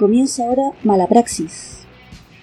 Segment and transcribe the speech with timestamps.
[0.00, 1.86] Comienza ahora Malapraxis,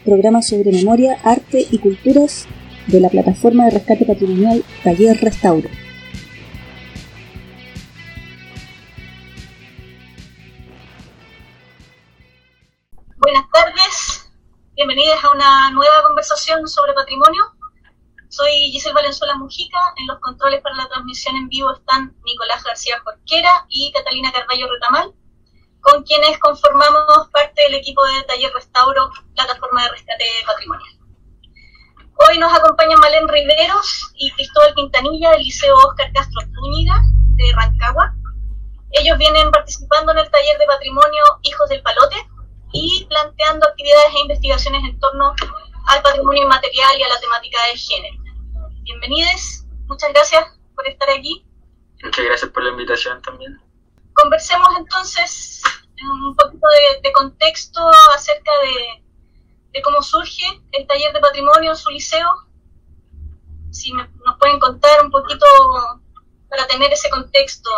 [0.05, 2.45] programa sobre memoria, arte y culturas
[2.85, 5.67] de la plataforma de rescate patrimonial Taller Restauro.
[13.17, 14.29] Buenas tardes,
[14.75, 17.41] bienvenidos a una nueva conversación sobre patrimonio.
[18.29, 23.01] Soy Giselle Valenzuela Mujica, en los controles para la transmisión en vivo están Nicolás García
[23.03, 25.15] Jorquera y Catalina Carballo Retamal
[25.87, 30.97] con quienes conformamos parte del equipo de Taller Restauro, plataforma de rescate patrimonial.
[32.27, 37.01] Hoy nos acompañan Malén Riveros y Cristóbal Quintanilla del Liceo Oscar Castro Zúñiga
[37.35, 38.13] de Rancagua.
[38.91, 42.17] Ellos vienen participando en el taller de patrimonio Hijos del Palote
[42.73, 45.33] y planteando actividades e investigaciones en torno
[45.87, 48.17] al patrimonio inmaterial y a la temática de género.
[48.81, 50.43] Bienvenidos, muchas gracias
[50.75, 51.45] por estar aquí.
[52.03, 53.61] Muchas gracias por la invitación también.
[54.13, 55.61] Conversemos entonces
[56.03, 56.67] un poquito
[57.01, 57.81] de, contexto
[58.15, 62.27] acerca de, cómo surge el taller de patrimonio en su liceo.
[63.71, 65.45] Si nos pueden contar un poquito
[66.49, 67.69] para tener ese contexto.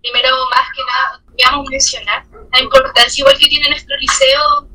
[0.00, 4.68] Primero, más que nada, a mencionar la importancia igual que tiene nuestro liceo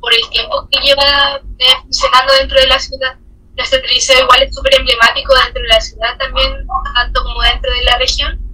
[0.00, 3.16] por el tiempo que lleva eh, funcionando dentro de la ciudad.
[3.56, 7.82] Nuestro liceo igual es súper emblemático dentro de la ciudad también, tanto como dentro de
[7.84, 8.45] la región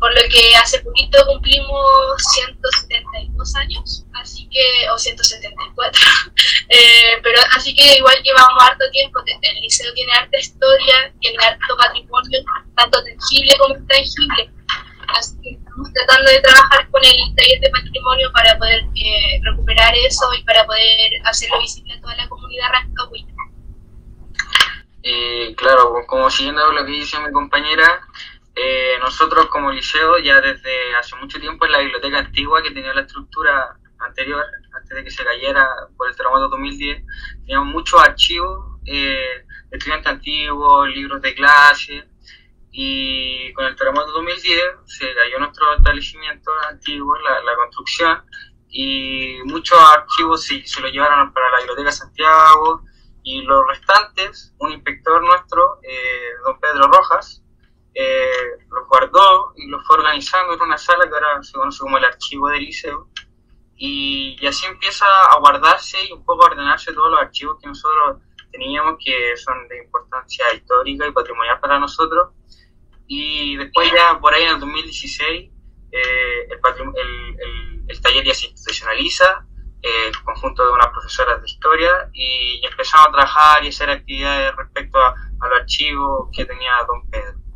[0.00, 6.00] por lo que hace poquito cumplimos 172 años, así que, o 174,
[6.70, 11.76] eh, pero así que igual llevamos harto tiempo, el liceo tiene harta historia, tiene harto
[11.76, 12.40] patrimonio,
[12.74, 14.50] tanto tangible como intangible,
[15.08, 19.94] así que estamos tratando de trabajar con el taller de patrimonio para poder eh, recuperar
[19.96, 23.34] eso y para poder hacerlo visible a toda la comunidad rancagüina.
[25.02, 28.02] Y claro, como siguiendo lo que dice mi compañera,
[28.54, 32.92] eh, nosotros como liceo ya desde hace mucho tiempo en la biblioteca antigua que tenía
[32.92, 37.04] la estructura anterior, antes de que se cayera por el terremoto 2010,
[37.46, 42.08] teníamos muchos archivos eh, de estudiantes antiguos, libros de clase,
[42.72, 48.24] y con el terremoto 2010 se cayó nuestro establecimiento antiguo, la, construcción,
[48.68, 52.84] y muchos archivos se, se los llevaron para la biblioteca Santiago,
[53.22, 57.42] y los restantes, un inspector nuestro, eh, don Pedro Rojas,
[58.02, 61.98] eh, los guardó y los fue organizando en una sala que ahora se conoce como
[61.98, 63.08] el archivo del liceo.
[63.76, 68.22] Y, así empieza a guardarse y un poco a ordenarse todos los archivos que nosotros
[68.50, 72.30] teníamos, que son de importancia histórica y patrimonial para nosotros.
[73.06, 75.50] Y después ya por ahí en el 2016
[75.92, 79.46] eh, el, el, taller ya se institucionaliza,
[79.82, 84.98] eh, conjunto de unas profesoras de historia, y, empezamos a trabajar y hacer actividades respecto
[84.98, 87.49] a, a los archivos que tenía don Pedro.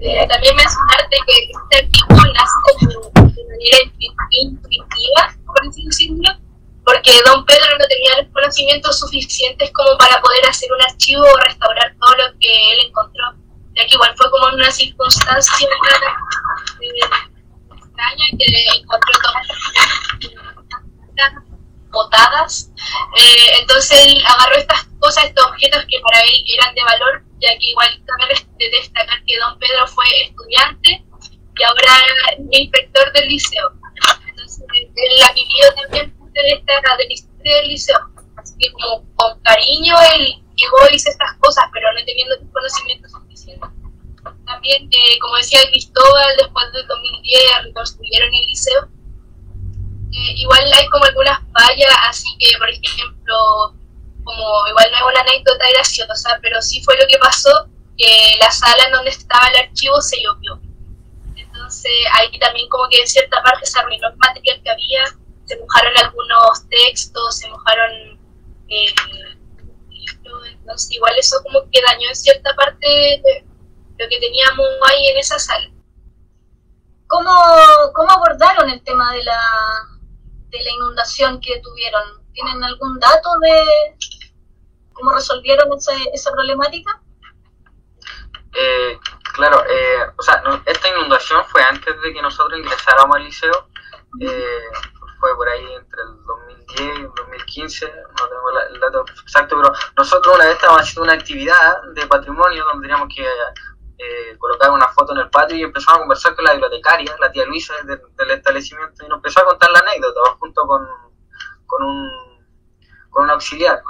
[0.00, 3.78] Eh, también mencionarte que este artículo nace de manera
[4.30, 6.30] intuitiva, por así decirlo,
[6.84, 11.36] porque don Pedro no tenía los conocimientos suficientes como para poder hacer un archivo o
[11.38, 13.24] restaurar todo lo que él encontró,
[13.74, 15.68] ya que igual fue como una circunstancia
[16.80, 17.00] eh,
[17.76, 19.46] extraña que encontró todas
[21.16, 21.32] las
[21.90, 22.70] botadas.
[23.16, 27.58] Eh, entonces él agarró estas cosas, estos objetos que para él eran de valor, ya
[27.58, 28.02] que igual
[28.58, 31.04] de destacar que don Pedro fue estudiante
[31.56, 31.92] y ahora
[32.32, 33.72] es inspector del liceo.
[34.28, 37.98] Entonces él ha vivido también de esta de historia del liceo.
[38.36, 43.12] Así que como con cariño él llegó y hizo estas cosas, pero no teniendo conocimientos
[43.12, 43.70] suficientes.
[44.46, 48.88] También, eh, como decía Cristóbal, después del 2010 reconstruyeron el liceo.
[50.12, 53.74] Eh, igual hay como algunas fallas, así que, por ejemplo,
[54.34, 58.50] como igual no es una anécdota graciosa, pero sí fue lo que pasó, que la
[58.50, 60.60] sala en donde estaba el archivo se llovió.
[61.36, 65.04] Entonces ahí también como que en cierta parte se arruinó el material que había,
[65.44, 68.18] se mojaron algunos textos, se mojaron
[68.68, 68.94] eh,
[70.64, 73.22] entonces igual eso como que dañó en cierta parte
[73.98, 75.70] lo que teníamos ahí en esa sala.
[77.06, 77.30] ¿Cómo,
[77.94, 79.40] cómo abordaron el tema de la,
[80.48, 82.24] de la inundación que tuvieron?
[82.32, 83.62] ¿Tienen algún dato de
[84.94, 87.00] cómo resolvieron esa, esa problemática?
[88.52, 88.98] Eh,
[89.34, 93.68] claro, eh, o sea, esta inundación fue antes de que nosotros ingresáramos al liceo,
[94.20, 94.62] eh,
[95.18, 99.72] fue por ahí entre el 2010 y el 2015, no tengo el dato exacto, pero
[99.96, 103.26] nosotros una vez estábamos haciendo una actividad de patrimonio donde teníamos que
[104.38, 107.46] colocar una foto en el patio y empezamos a conversar con la bibliotecaria, la tía
[107.46, 110.86] Luisa del, del establecimiento, y nos empezó a contar la anécdota junto con
[111.66, 112.10] con un,
[113.10, 113.82] con un auxiliar.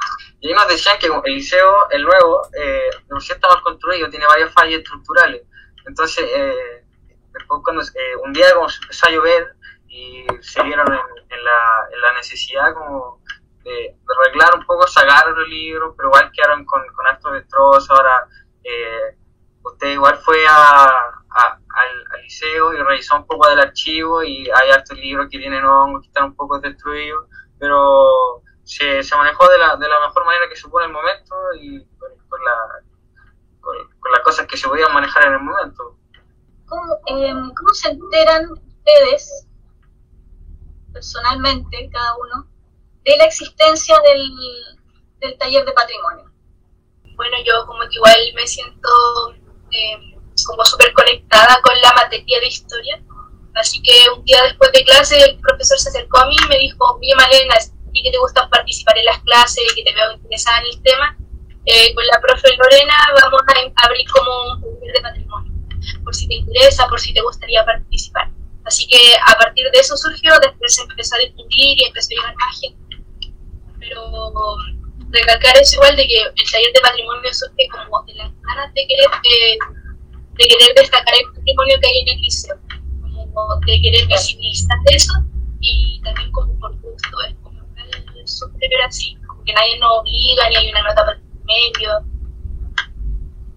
[0.44, 4.52] Y nos decían que el liceo, el nuevo, eh, no está mal construido, tiene varias
[4.52, 5.40] fallas estructurales.
[5.86, 6.84] Entonces, eh,
[7.32, 9.56] después cuando, eh, un día como empezó a llover
[9.88, 13.22] y se vieron en, la, en la, necesidad como
[13.62, 17.88] de, arreglar un poco, sacar los libros, pero igual quedaron con, con actos destrozos.
[17.88, 18.28] Ahora,
[18.64, 19.16] eh,
[19.62, 20.84] usted igual fue a,
[21.34, 26.02] al, liceo y revisó un poco del archivo y hay altos libros que tienen hongos,
[26.02, 30.13] que están un poco destruidos, pero se, se manejó de la, de la mejor
[30.54, 32.82] que en el momento y con, la,
[33.60, 35.96] con, las cosas que se podían manejar en el momento.
[36.66, 39.46] ¿Cómo, em, ¿Cómo se enteran ustedes,
[40.92, 42.48] personalmente, cada uno,
[43.04, 44.30] de la existencia del,
[45.20, 46.30] del taller de patrimonio?
[47.16, 48.88] Bueno, yo como que igual me siento
[49.70, 50.14] eh,
[50.46, 53.02] como súper conectada con la materia de historia.
[53.54, 56.58] Así que un día después de clase el profesor se acercó a mí y me
[56.58, 57.54] dijo, oye Malena,
[57.94, 60.82] y que te gusta participar en las clases, y que te veo interesada en el
[60.82, 61.16] tema,
[61.64, 65.52] eh, con la profe Lorena vamos a abrir como un taller de patrimonio,
[66.04, 68.30] por si te interesa, por si te gustaría participar.
[68.64, 72.16] Así que a partir de eso surgió, después se empezó a difundir y empezó a
[72.16, 72.96] llegar más gente.
[73.78, 74.32] Pero
[75.10, 78.86] recalcar eso igual de que el taller de patrimonio surge como de las ganas de
[78.86, 79.58] querer, eh,
[80.36, 82.56] de querer destacar el patrimonio que hay en el liceo,
[83.12, 85.12] como de querer visibilizar eso
[85.60, 87.34] y también como por gusto, es
[88.38, 91.90] súper así, como que nadie nos obliga ni hay una nota el medio.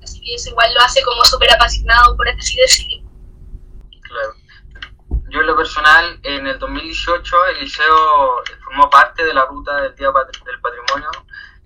[0.04, 3.10] Así que eso igual lo hace como súper apasionado, por así decirlo.
[4.02, 4.34] Claro.
[5.30, 9.96] Yo en lo personal, en el 2018 el liceo formó parte de la ruta del
[9.96, 11.10] Día del Patrimonio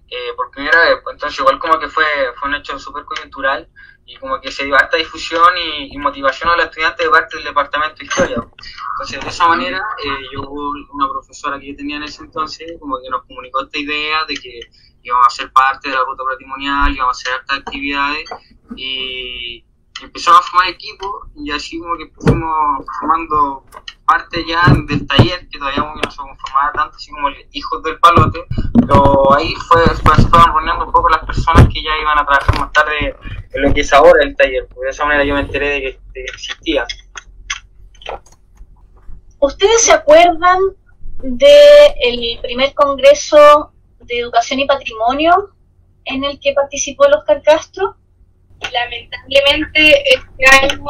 [0.10, 0.98] eh, por primera vez.
[1.12, 2.06] Entonces igual como que fue,
[2.38, 3.68] fue un hecho súper coyuntural
[4.12, 7.46] y como que se dio harta difusión y, motivación a los estudiantes de parte del
[7.46, 8.38] departamento de historia.
[8.38, 10.42] Entonces de esa manera eh, yo
[10.92, 14.60] una profesora que tenía en ese entonces como que nos comunicó esta idea de que
[15.04, 18.30] íbamos a ser parte de la ruta patrimonial, íbamos a hacer hartas actividades
[18.76, 19.64] y
[20.02, 23.64] empezamos a formar equipo y así como que fuimos formando
[24.06, 28.46] parte ya del taller, que todavía no se conformaba tanto, así como hijos del palote,
[28.74, 32.60] pero ahí fue, se fueron reuniendo un poco las personas que ya iban a trabajar
[32.60, 33.16] más tarde
[33.80, 36.86] es ahora el taller, porque de esa manera yo me enteré de que, existía.
[39.40, 40.60] ¿Ustedes se acuerdan
[41.24, 45.56] del primer congreso de educación y patrimonio
[46.06, 47.96] en el que participó el Oscar Castro?
[48.70, 50.84] lamentablemente este año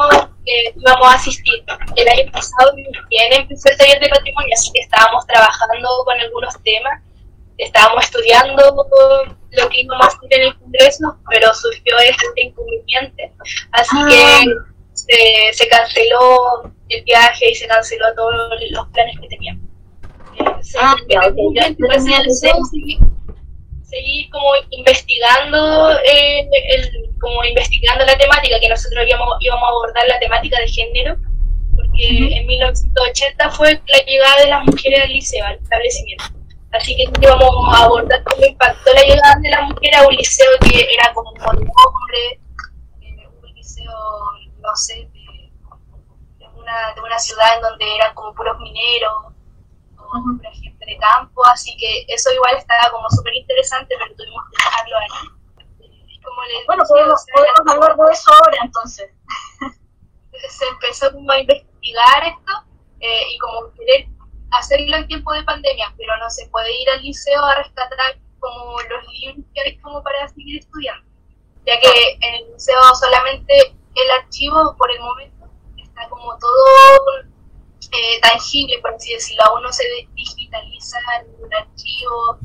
[0.44, 1.64] eh, íbamos a asistir.
[1.96, 6.62] El año pasado bien empezó el taller de patrimonio, así que estábamos trabajando con algunos
[6.62, 7.02] temas,
[7.64, 8.62] estábamos estudiando
[9.50, 13.32] lo que íbamos a hacer en el Congreso, pero surgió este inconveniente,
[13.72, 14.06] así ah.
[14.08, 18.32] que se, canceló el viaje y se canceló todos
[18.70, 19.62] los planes que teníamos.
[20.38, 20.44] Eh,
[20.80, 20.94] ah,
[23.82, 30.08] seguir como investigando eh, el, como investigando la temática que nosotros íbamos, íbamos a abordar
[30.08, 31.16] la temática de género
[31.76, 36.24] porque en 1980 fue la llegada de las mujeres al liceo al establecimiento
[36.72, 40.50] así que íbamos a abordar cómo impactó la llegada de las mujeres a un liceo
[40.60, 42.40] que era como un hombre
[43.00, 43.92] eh, un liceo
[44.58, 49.32] no sé de, una, de una ciudad en donde eran como puros mineros
[49.96, 54.42] o pura gente de campo, así que eso igual estaba como súper interesante, pero tuvimos
[54.50, 55.08] que dejarlo ahí.
[56.66, 57.24] bueno, podemos,
[57.66, 59.10] hablar de eso ahora entonces.
[60.48, 62.52] Se empezó como a investigar esto
[63.00, 64.08] eh, y como querer
[64.52, 68.76] hacerlo en tiempo de pandemia, pero no se puede ir al liceo a rescatar como
[68.80, 71.08] los libros que hay como para seguir estudiando,
[71.66, 76.66] ya que en el liceo solamente el archivo por el momento está como todo
[77.92, 80.98] eh, tangible, por así decirlo, aún no se digitaliza
[81.38, 82.38] un archivo.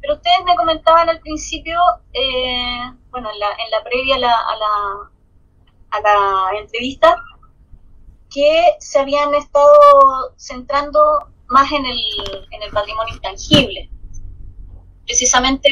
[0.00, 1.80] Pero ustedes me comentaban al principio,
[2.12, 7.16] eh, bueno, en la, en la previa a la, a, la, a la entrevista,
[8.34, 11.00] que se habían estado centrando
[11.46, 12.00] más en el,
[12.50, 13.88] en el patrimonio intangible,
[15.06, 15.68] precisamente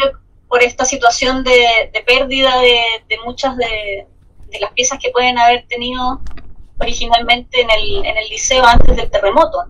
[0.49, 4.07] por esta situación de, de pérdida de, de muchas de,
[4.47, 6.21] de, las piezas que pueden haber tenido
[6.79, 9.65] originalmente en el, en el liceo antes del terremoto.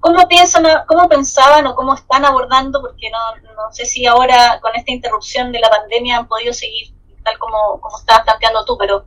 [0.00, 2.80] ¿Cómo, piensan, ¿Cómo pensaban o cómo están abordando?
[2.80, 6.94] Porque no, no sé si ahora con esta interrupción de la pandemia han podido seguir
[7.22, 9.06] tal como, como estabas planteando tú, pero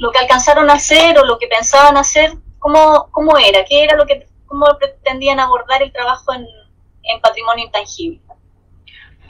[0.00, 3.66] lo que alcanzaron a hacer o lo que pensaban hacer, ¿cómo, cómo era?
[3.66, 6.46] ¿Qué era lo que, cómo pretendían abordar el trabajo en,
[7.02, 8.18] en patrimonio intangible?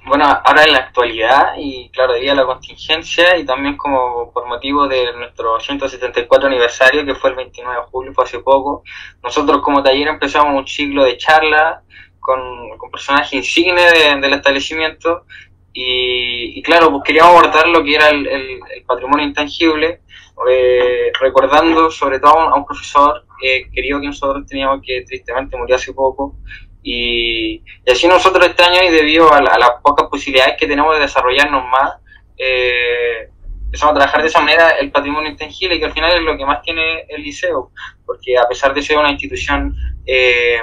[0.06, 4.46] bueno, ahora en la actualidad y claro, debido a la contingencia y también como por
[4.46, 8.82] motivo de nuestro 174 aniversario que fue el 29 de julio, fue hace poco,
[9.22, 11.82] nosotros como taller empezamos un ciclo de charlas
[12.18, 15.24] con, con personajes insignes del establecimiento
[15.72, 20.00] y, claro, pues queríamos abordar lo que era el, el, patrimonio intangible,
[20.48, 25.76] eh, recordando sobre todo a un, profesor eh, querido que nosotros teníamos que tristemente murió
[25.76, 26.36] hace poco.
[26.82, 31.64] Y, así nosotros este año, y debido a, las pocas posibilidades que tenemos de desarrollarnos
[31.68, 31.96] más,
[32.38, 33.28] eh,
[33.66, 36.46] empezamos a trabajar de esa manera el patrimonio intangible, que al final es lo que
[36.46, 37.70] más tiene el liceo,
[38.04, 40.58] porque a pesar de ser una institución eh,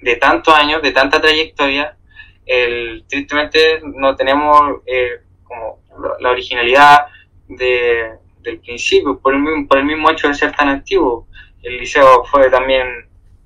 [0.00, 1.96] de tantos años, de tanta trayectoria,
[2.44, 5.80] el, tristemente no tenemos eh, como
[6.20, 7.06] la originalidad
[7.48, 11.26] de, del principio, por el, mismo, por el mismo hecho de ser tan antiguo.
[11.62, 12.86] El liceo fue también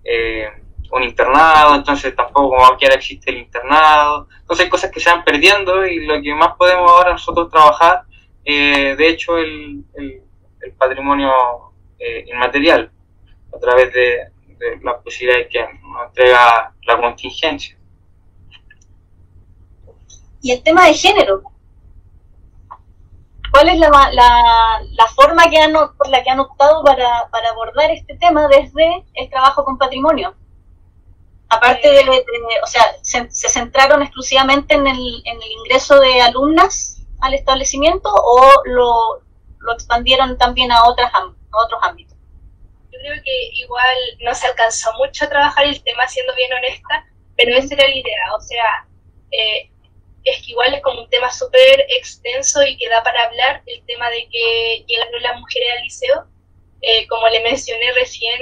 [0.04, 0.48] eh,
[0.90, 4.28] un internado, entonces tampoco como ahora existe el internado.
[4.40, 8.02] Entonces hay cosas que se van perdiendo y lo que más podemos ahora nosotros trabajar,
[8.44, 10.22] eh, de hecho, el, el,
[10.76, 11.32] patrimonio
[11.98, 12.90] eh, inmaterial,
[13.54, 14.28] a través de,
[14.58, 17.76] de las posibilidades que nos entrega la contingencia.
[20.40, 21.42] Y el tema de género,
[23.58, 27.90] ¿Cuál es la, la, forma que han, por la que han optado para, para, abordar
[27.90, 30.36] este tema desde el trabajo con patrimonio?
[31.48, 32.04] Aparte de,
[32.62, 38.52] o sea, se, centraron exclusivamente en el, en el ingreso de alumnas al establecimiento o
[38.66, 39.24] lo,
[39.58, 41.24] lo expandieron también a, otras, a
[41.64, 42.16] otros ámbitos?
[42.92, 47.08] Yo creo que igual no se alcanzó mucho a trabajar el tema, siendo bien honesta,
[47.36, 48.86] pero esa era la idea, o sea,
[49.32, 49.72] eh,
[50.30, 53.84] es que igual es como un tema súper extenso y que da para hablar, el
[53.86, 56.26] tema de que llegaron las mujeres al liceo.
[56.82, 58.40] Eh, como le mencioné recién,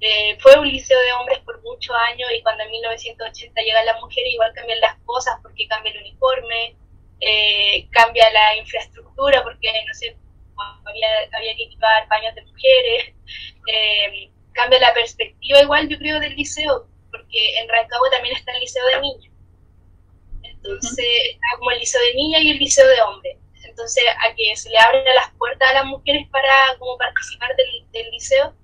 [0.00, 4.00] eh, fue un liceo de hombres por muchos años y cuando en 1980 llegan las
[4.00, 6.76] mujeres igual cambian las cosas porque cambia el uniforme,
[7.20, 10.16] eh, cambia la infraestructura porque, no sé,
[10.84, 13.14] había, había que equipar baños de mujeres,
[14.52, 18.84] cambia la perspectiva igual yo creo del liceo, porque en Rancagua también está el liceo
[18.86, 19.37] de niños
[20.62, 23.36] entonces está como el liceo de niñas y el liceo de hombres.
[23.64, 28.10] Entonces, a que se le abren las puertas a las mujeres para como participar del,
[28.10, 28.54] liceo,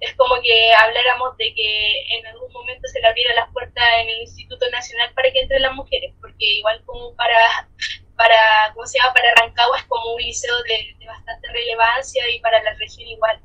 [0.00, 4.08] es como que habláramos de que en algún momento se le abriera las puertas en
[4.08, 7.68] el Instituto Nacional para que entren las mujeres, porque igual como para,
[8.16, 9.14] para ¿cómo se llama?
[9.14, 13.40] Para Rancagua es como un liceo de, bastante relevancia y para la región igual.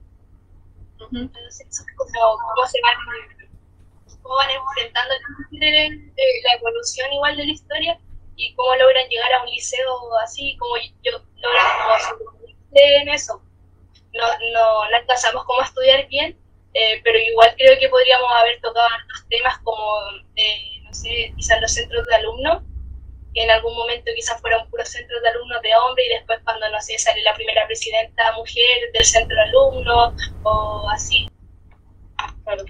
[0.99, 2.95] Entonces, eso es como cómo se van
[4.21, 5.13] cómo van enfrentando
[5.51, 7.99] la evolución igual de la historia
[8.35, 12.37] y cómo logran llegar a un liceo así, como yo logran como
[12.71, 13.41] en eso.
[14.13, 16.37] No, no, no alcanzamos como a estudiar bien,
[16.73, 19.99] eh, pero igual creo que podríamos haber tocado otros temas como,
[20.35, 22.63] eh, no sé, quizás los centros de alumnos,
[23.33, 26.69] que en algún momento quizás fueron puros centros de alumnos de hombre y después cuando,
[26.69, 31.27] no sé, sale la primera presidenta mujer del centro de alumnos o así.
[32.43, 32.63] Claro.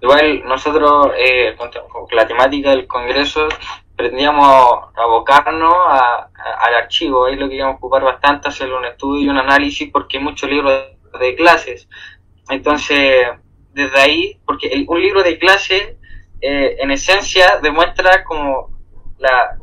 [0.00, 1.70] Igual nosotros, eh, con,
[2.12, 3.48] la temática del Congreso,
[3.96, 9.90] pretendíamos abocarnos al archivo, ahí lo queríamos ocupar bastante, hacer un estudio y un análisis,
[9.90, 10.84] porque hay muchos libros
[11.18, 11.88] de, clases.
[12.48, 13.26] Entonces,
[13.72, 15.98] desde ahí, porque un libro de clase,
[16.40, 18.69] eh, en esencia, demuestra como
[19.20, 19.58] la,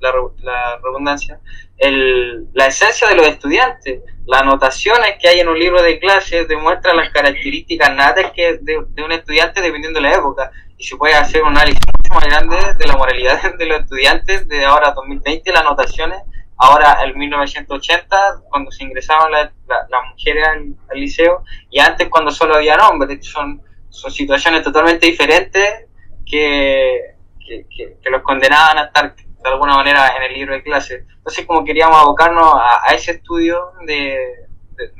[0.00, 1.40] la, redundancia,
[1.78, 4.02] el, la esencia de los estudiantes.
[4.26, 8.78] Las anotaciones que hay en un libro de clase demuestran las características natas que de,
[8.78, 10.50] un estudiante dependiendo de la época.
[10.76, 14.46] Y se puede hacer un análisis mucho más grande de la moralidad de los estudiantes
[14.48, 16.18] de ahora 2020, las anotaciones,
[16.56, 22.76] ahora en 1980, cuando se ingresaban las mujeres al, liceo, y antes cuando solo había
[22.88, 23.26] hombres.
[23.26, 25.86] Son, son situaciones totalmente diferentes
[26.26, 27.13] que
[27.44, 31.06] que, los condenaban a estar de alguna manera en el libro de clase.
[31.16, 34.46] Entonces, como queríamos abocarnos a, ese estudio de,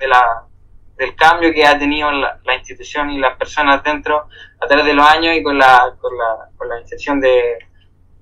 [0.07, 0.45] la,
[0.97, 4.29] del cambio que ha tenido la, institución y las personas dentro
[4.61, 7.59] a través de los años y con la, con la, con la inserción de,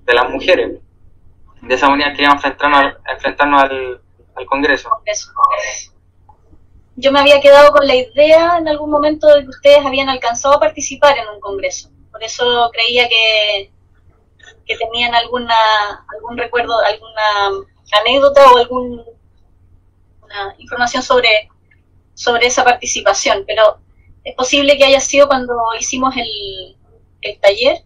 [0.05, 0.79] de las mujeres.
[1.61, 4.01] De esa manera queríamos enfrentarnos, enfrentarnos al,
[4.35, 4.89] al Congreso.
[6.95, 10.55] Yo me había quedado con la idea en algún momento de que ustedes habían alcanzado
[10.55, 11.89] a participar en un Congreso.
[12.11, 13.71] Por eso creía que,
[14.65, 15.55] que tenían alguna
[16.15, 17.65] algún recuerdo, alguna
[18.01, 19.03] anécdota o alguna
[20.57, 21.49] información sobre,
[22.13, 23.77] sobre esa participación, pero
[24.23, 26.77] es posible que haya sido cuando hicimos el,
[27.21, 27.83] el taller,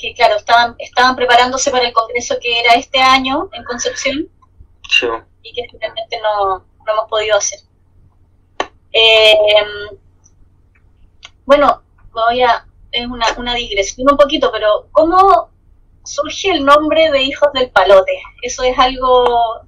[0.00, 4.28] que, claro, estaban, estaban preparándose para el congreso que era este año en Concepción
[5.42, 7.60] y que finalmente no, no hemos podido hacer.
[8.92, 9.44] Eh,
[11.44, 15.50] bueno, voy a, es una, una digresión un poquito, pero ¿cómo
[16.04, 18.12] surge el nombre de Hijos del Palote?
[18.42, 19.62] Eso es algo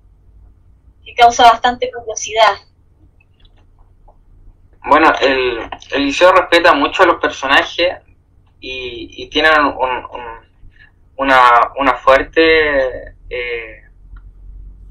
[1.05, 2.55] que causa bastante curiosidad.
[4.87, 5.59] Bueno, el,
[5.93, 7.97] el liceo respeta mucho a los personajes
[8.61, 9.53] y, y tienen
[11.17, 13.83] una, una fuerte eh,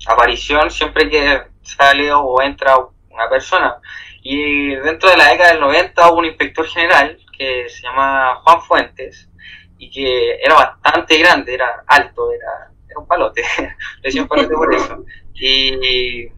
[0.07, 2.77] aparición siempre que sale o entra
[3.09, 3.77] una persona.
[4.23, 8.61] Y dentro de la década del 90 hubo un inspector general que se llama Juan
[8.61, 9.29] Fuentes
[9.77, 14.53] y que era bastante grande, era alto, era, era un palote, le decía un palote
[14.53, 15.03] por eso.
[15.33, 16.29] Y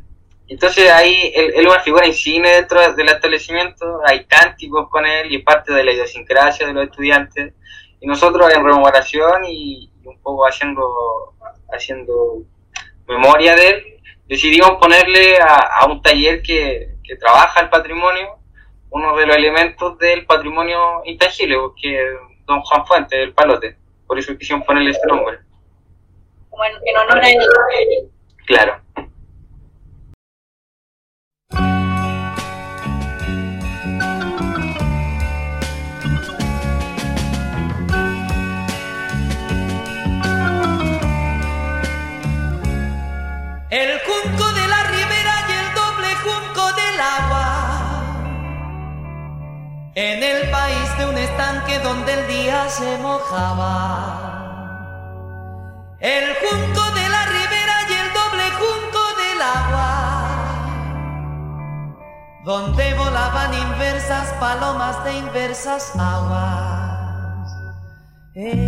[0.48, 5.40] entonces ahí él, es una figura insigne dentro del establecimiento, hay cánticos con él y
[5.40, 7.54] parte de la idiosincrasia de los estudiantes.
[8.00, 11.34] Y nosotros en rememoración y, un poco haciendo,
[11.74, 12.44] haciendo
[13.08, 13.84] memoria de él,
[14.28, 18.38] decidimos ponerle a, un taller que, que, trabaja el patrimonio,
[18.90, 22.12] uno de los elementos del patrimonio intangible, que es
[22.46, 23.78] don Juan Fuentes, el palote.
[24.08, 25.40] Por eso quisimos ponerle este nombre.
[26.50, 28.10] Como en honor a él.
[28.46, 28.85] Claro.
[49.98, 54.34] En el país de un estanque donde el día se mojaba.
[56.02, 59.88] El junco de la ribera y el doble junco del agua.
[62.44, 67.56] Donde volaban inversas palomas de inversas aguas.
[68.34, 68.68] El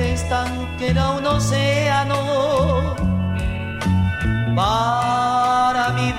[0.00, 2.96] estanque era un océano
[4.56, 6.14] para mi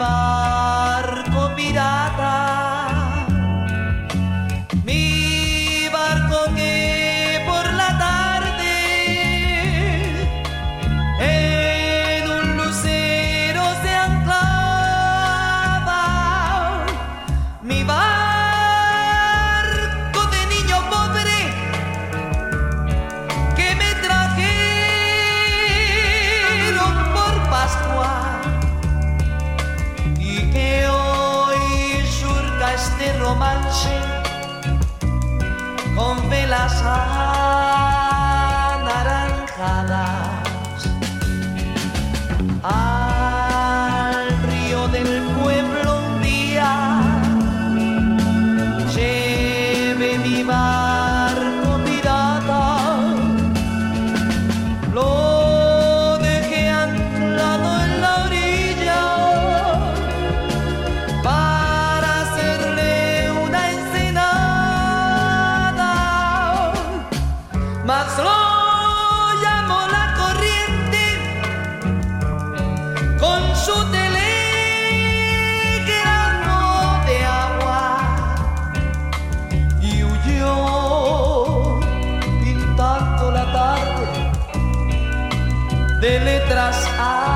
[86.10, 87.29] de letras anaranjadas.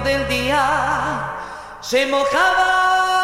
[0.00, 1.36] Donde el día
[1.80, 3.20] se mojaba.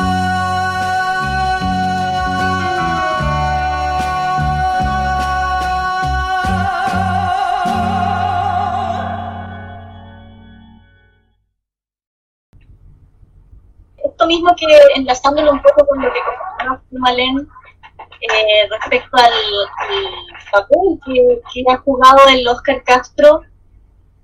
[14.04, 17.48] Esto mismo que enlazándolo un poco con lo que comentaba Malén
[18.20, 19.32] eh, respecto al,
[19.78, 20.04] al
[20.52, 23.42] papel que, que ha jugado el Oscar Castro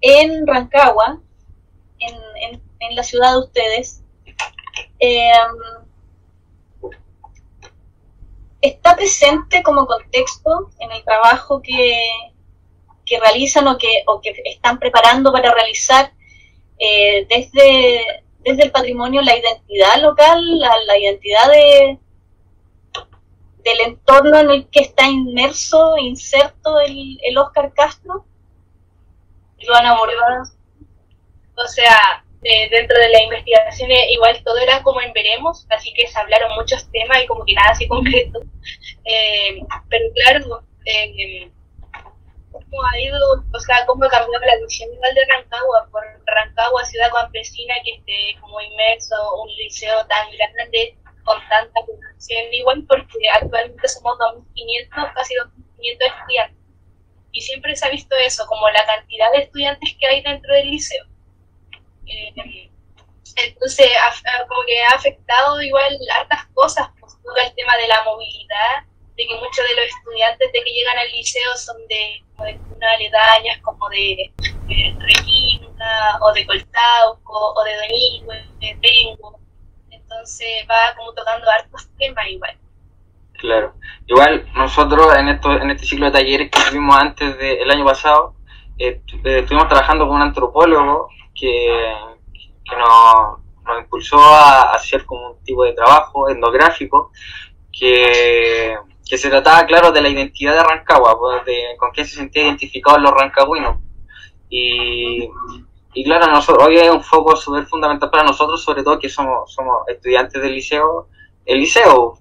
[0.02, 1.20] en Rancagua,
[2.08, 4.02] en, en, la ciudad de ustedes,
[4.98, 5.32] eh,
[8.60, 12.00] está presente como contexto en el trabajo que,
[13.04, 16.12] que realizan o que, o que están preparando para realizar
[16.78, 21.98] eh, desde, desde el patrimonio la identidad local, la, la identidad de,
[23.64, 28.24] del entorno en el que está inmerso, inserto el, el Oscar Castro.
[29.60, 30.44] Lo han abordado.
[31.64, 36.08] O sea, eh, dentro de las investigaciones igual todo era como en veremos, así que
[36.08, 38.40] se hablaron muchos temas y como que nada así concreto.
[39.04, 41.50] Eh, pero claro, eh,
[42.50, 43.18] cómo ha ido,
[43.52, 47.92] o sea, cómo ha cambiado la visión igual de Rancagua, por Rancagua, ciudad campesina que
[47.92, 55.14] esté como inmerso, un liceo tan grande, con tanta población, igual porque actualmente somos 2.500,
[55.14, 55.34] casi
[55.76, 56.58] 500 estudiantes.
[57.30, 60.70] Y siempre se ha visto eso, como la cantidad de estudiantes que hay dentro del
[60.70, 61.04] liceo.
[62.12, 62.70] Eh,
[63.36, 63.90] entonces,
[64.48, 68.84] como que ha afectado igual hartas cosas, pues el tema de la movilidad,
[69.16, 72.86] de que muchos de los estudiantes de que llegan al liceo son de, como de
[72.86, 74.32] aledañas, como de,
[74.68, 79.38] de Requinta, o de Coltauco, o de Domingo, de Tengo.
[79.90, 82.58] Entonces va como tocando hartos temas igual.
[83.34, 83.74] Claro.
[84.06, 88.34] Igual nosotros en, esto, en este ciclo de talleres que tuvimos antes del año pasado,
[88.78, 91.94] eh, eh, estuvimos trabajando con un antropólogo que,
[92.64, 97.10] que nos, nos, impulsó a hacer como un tipo de trabajo etnográfico
[97.72, 98.76] que,
[99.08, 102.44] que se trataba, claro, de la identidad de Rancagua, pues, de, con quién se sentía
[102.44, 103.78] identificados los rancagüinos.
[104.48, 105.28] Y,
[105.94, 109.52] y claro, nosotros, hoy es un foco súper fundamental para nosotros, sobre todo que somos,
[109.52, 111.08] somos estudiantes del liceo,
[111.46, 112.18] el liceo.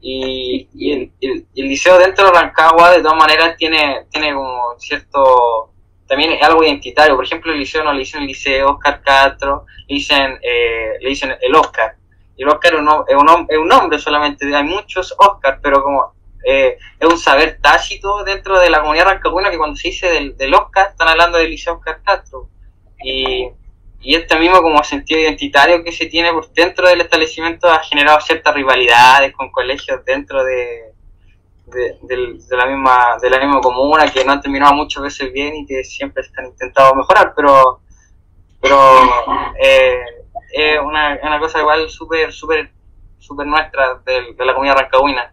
[0.00, 4.74] Y, y el, el, el, liceo dentro de Rancagua, de todas maneras, tiene, tiene como
[4.78, 5.71] cierto,
[6.12, 7.16] también es algo identitario.
[7.16, 11.08] Por ejemplo, el liceo no le dicen el liceo Oscar Castro, le dicen, eh, le
[11.08, 11.96] dicen el Oscar.
[12.36, 15.82] Y el Oscar es un, es un, es un nombre solamente, hay muchos Oscar, pero
[15.82, 16.12] como
[16.44, 20.36] eh, es un saber tácito dentro de la comunidad rancagüina que cuando se dice del,
[20.36, 22.50] del Oscar, están hablando del liceo Oscar Castro
[23.02, 23.48] y,
[24.02, 28.20] y este mismo como sentido identitario que se tiene por dentro del establecimiento ha generado
[28.20, 30.91] ciertas rivalidades con colegios dentro de,
[31.72, 35.32] de, de, de, la misma de la misma comuna que no han terminado muchas veces
[35.32, 37.80] bien y que siempre se han intentado mejorar pero
[38.60, 38.78] pero
[39.62, 39.98] eh,
[40.52, 42.70] es una, una cosa igual súper súper
[43.18, 45.32] súper nuestra de, de la comunidad rancagüina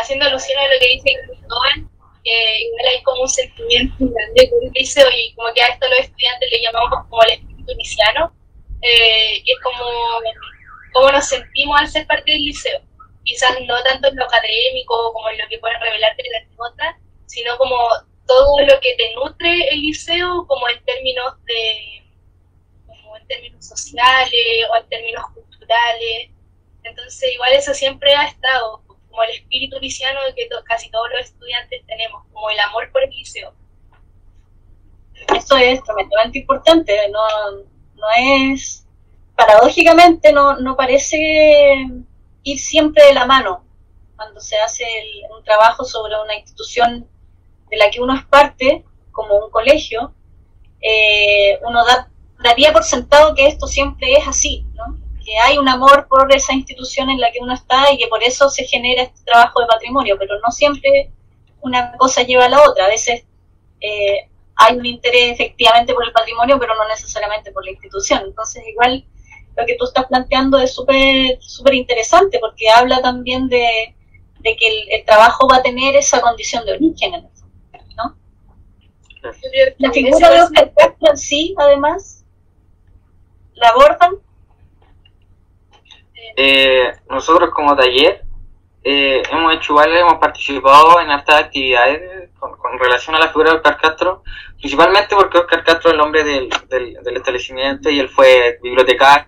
[0.00, 1.88] haciendo alusión a lo que dice Cristóbal
[2.26, 6.00] que igual hay como un sentimiento grande el liceo y como que a esto los
[6.00, 8.32] estudiantes le llamamos como el espíritu liciano,
[8.82, 9.84] eh, que es como
[10.92, 12.80] cómo nos sentimos al ser parte del liceo.
[13.26, 16.94] Quizás no tanto en lo académico como en lo que pueden revelarte las notas,
[17.26, 17.76] sino como
[18.24, 22.04] todo lo que te nutre el liceo, como en términos de
[22.86, 26.30] como en términos sociales o en términos culturales.
[26.84, 31.84] Entonces, igual eso siempre ha estado como el espíritu liciano que casi todos los estudiantes
[31.86, 33.52] tenemos, como el amor por el liceo.
[35.34, 37.52] Eso es tremendamente importante, no,
[37.94, 38.06] no
[38.52, 38.86] es,
[39.34, 41.74] paradójicamente no, no parece
[42.46, 43.64] ir siempre de la mano
[44.14, 47.06] cuando se hace el, un trabajo sobre una institución
[47.68, 50.14] de la que uno es parte, como un colegio,
[50.80, 54.64] eh, uno da, daría por sentado que esto siempre es así,
[55.24, 58.22] que hay un amor por esa institución en la que uno está y que por
[58.22, 61.10] eso se genera este trabajo de patrimonio, pero no siempre
[61.62, 62.84] una cosa lleva a la otra.
[62.84, 63.24] A veces
[63.80, 68.22] eh, hay un interés efectivamente por el patrimonio, pero no necesariamente por la institución.
[68.24, 69.04] Entonces, igual
[69.56, 73.94] lo que tú estás planteando es súper súper interesante porque habla también de,
[74.40, 78.16] de que el, el, trabajo va a tener esa condición de origen en el ¿no?
[79.78, 82.24] La figura de Oscar Castro en sí, además,
[83.54, 84.16] la abordan
[86.36, 88.22] eh, nosotros como taller
[88.84, 93.50] eh, hemos hecho igual, hemos participado en estas actividades con, con, relación a la figura
[93.50, 94.22] de Oscar Castro,
[94.60, 99.26] principalmente porque Oscar Castro es el nombre del, del, del establecimiento y él fue bibliotecario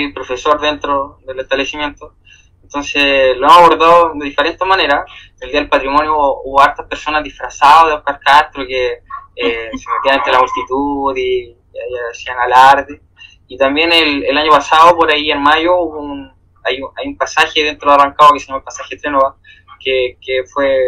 [0.00, 2.14] y profesor dentro del establecimiento.
[2.62, 5.04] Entonces lo hemos abordado de diferentes maneras.
[5.40, 9.02] El Día del Patrimonio hubo, hubo hartas personas disfrazadas de Oscar Castro que
[9.36, 13.02] eh, se metían entre la multitud y, y hacían alarde.
[13.46, 16.32] Y también el, el, año pasado, por ahí en mayo, hubo un,
[16.64, 19.36] hay, un, hay un pasaje dentro de Arrancado que se llama el pasaje Trénova,
[19.78, 20.80] que, que fue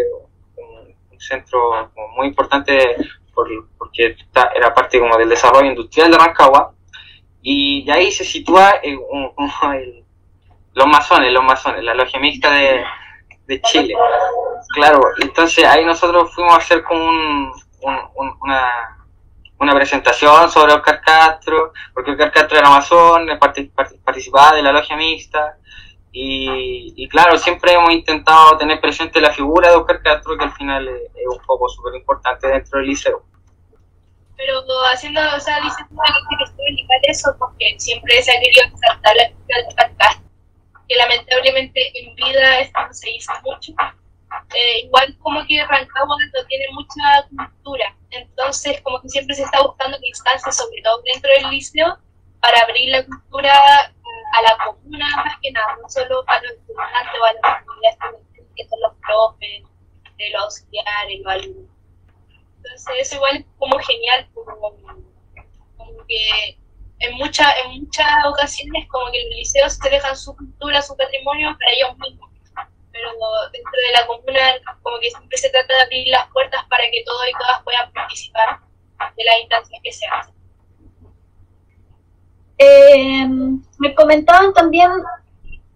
[0.57, 2.97] un, un centro muy importante
[3.35, 4.17] por, porque
[4.55, 6.73] era parte como del desarrollo industrial de Rancagua.
[7.49, 8.75] Y de ahí se sitúa
[10.75, 12.85] los masones, los masones, la logia mixta de,
[13.63, 13.95] Chile.
[14.75, 18.97] Claro, entonces ahí nosotros fuimos a hacer como un, un, una
[19.59, 23.29] una presentación sobre Oscar Castro, porque Oscar Castro era masón,
[24.05, 25.57] participaba de la logia mixta,
[26.11, 30.53] y, y, claro, siempre hemos intentado tener presente la figura de Oscar Castro, que al
[30.53, 33.23] final es, es un poco súper importante dentro del liceo.
[34.37, 39.17] Pero haciendo, o sea, dices que estoy indicar eso porque siempre se ha querido exaltar
[39.17, 40.31] la figura de Oscar Castro,
[40.89, 43.73] que lamentablemente en vida esto no se hizo mucho.
[44.55, 49.63] Eh, igual como que Rancagua no tiene mucha cultura, entonces como que siempre se está
[49.63, 51.99] buscando instancias, sobre todo dentro del liceo,
[52.41, 57.21] para abrir la cultura a la comuna más que nada, no solo a los estudiantes
[57.21, 57.99] o a las comunidades
[58.55, 59.63] que son los profes,
[60.33, 61.76] los auxiliares, los alumnos.
[62.67, 64.77] Entonces eso igual como genial, como,
[66.09, 66.59] que
[67.01, 71.57] en, mucha, en muchas ocasiones como que los liceos se dejan su cultura, su patrimonio
[71.59, 72.31] para ellos mismos
[72.97, 73.11] pero
[73.53, 74.41] dentro de la comuna
[74.83, 77.93] como que siempre se trata de abrir las puertas para que todos y todas puedan
[77.93, 78.61] participar
[79.17, 80.35] de las instancias que se hacen.
[82.59, 83.29] Eh,
[83.79, 84.91] me comentaban también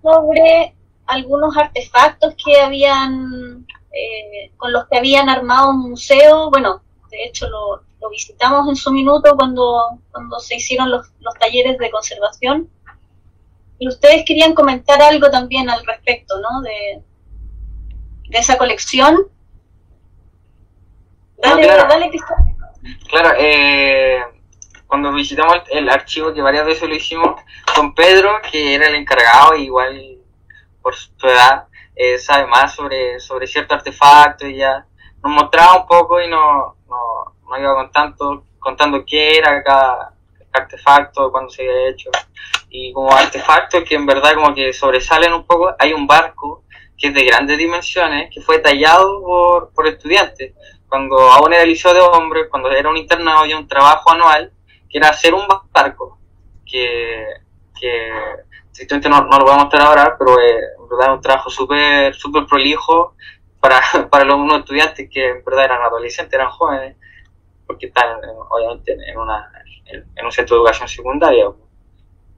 [0.03, 0.75] sobre
[1.07, 6.51] algunos artefactos que habían, eh, con los que habían armado un museo.
[6.51, 11.35] Bueno, de hecho lo, lo visitamos en su minuto cuando, cuando se hicieron los, los
[11.35, 12.71] talleres de conservación.
[13.79, 16.61] Y ustedes querían comentar algo también al respecto, ¿no?
[16.61, 17.03] De,
[18.29, 19.17] de esa colección.
[21.43, 21.89] Dale, claro.
[21.89, 22.45] dale, Cristóbal.
[23.09, 24.21] Claro, eh,
[24.87, 27.41] cuando visitamos el, el archivo, que varias veces lo hicimos,
[27.75, 30.19] con Pedro, que era el encargado, igual
[30.83, 34.87] por su edad, eh, sabe más sobre, sobre cierto artefacto y ya
[35.23, 40.15] nos mostraba un poco y no, no, no iba contando, contando qué era cada
[40.53, 42.11] artefacto, cuándo se había hecho.
[42.71, 46.65] Y como artefactos que en verdad como que sobresalen un poco, hay un barco
[46.97, 50.55] que es de grandes dimensiones, que fue tallado por, por estudiantes.
[50.89, 54.53] Cuando aún era liceo de hombres, cuando era un internado, había un trabajo anual
[54.89, 56.19] que era hacer un barco,
[56.67, 57.25] que,
[57.79, 58.11] que
[59.09, 60.59] no, no lo voy a mostrar ahora, pero eh,
[61.01, 63.15] es un trabajo súper súper prolijo
[63.61, 63.81] para,
[64.11, 66.97] para los unos estudiantes que en verdad eran adolescentes, eran jóvenes,
[67.67, 69.51] porque están eh, obviamente en, una,
[69.87, 71.47] en, un centro de educación secundaria.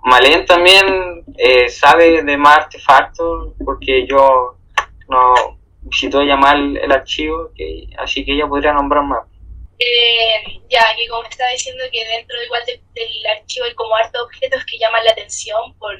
[0.04, 4.56] Malén también eh, sabe de más artefactos, porque yo
[5.08, 5.34] no
[5.82, 7.50] visitó ella más el, archivo,
[7.98, 9.26] así que ella podría nombrar más.
[9.78, 14.22] Eh, ya, que como estaba diciendo que dentro igual de- del archivo hay como hartos
[14.22, 15.96] objetos que llaman la atención por,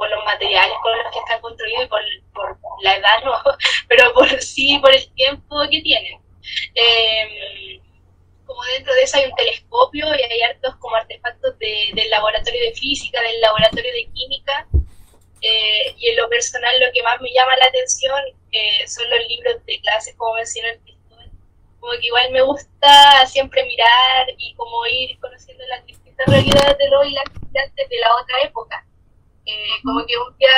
[0.00, 3.34] por los materiales con los que están construidos y por, la edad, no,
[3.88, 6.18] pero por sí, por el tiempo que tienen.
[6.74, 7.78] Eh,
[8.46, 12.62] como dentro de eso hay un telescopio y hay hartos como artefactos de- del laboratorio
[12.62, 14.66] de física, del laboratorio de química.
[15.42, 18.18] Eh, y en lo personal lo que más me llama la atención
[18.52, 21.30] eh, son los libros de clases, como mencionó el Cristóbal
[21.78, 26.88] como que igual me gusta siempre mirar y como ir conociendo las distintas realidades de
[26.88, 28.86] los y las de la otra época.
[29.84, 30.48] Como que un día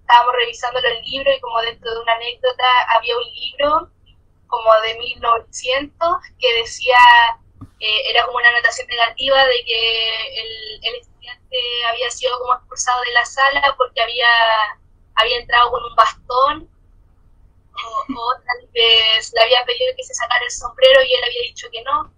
[0.00, 2.64] estábamos revisando los libros y como dentro de una anécdota
[2.96, 3.90] había un libro
[4.46, 6.98] como de 1900 que decía,
[7.80, 10.40] eh, era como una anotación negativa de que
[10.82, 14.28] el, estudiante había sido como expulsado de la sala porque había,
[15.14, 16.72] había entrado con un bastón
[17.74, 21.68] o tal vez le había pedido que se sacara el sombrero y él había dicho
[21.70, 22.12] que no.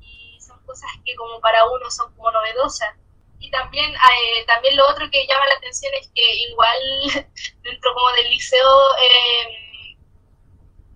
[0.00, 2.94] Y son cosas que como para uno son como novedosas.
[3.38, 6.78] Y también, eh, también lo otro que llama la atención es que igual
[7.62, 9.96] dentro como del liceo eh,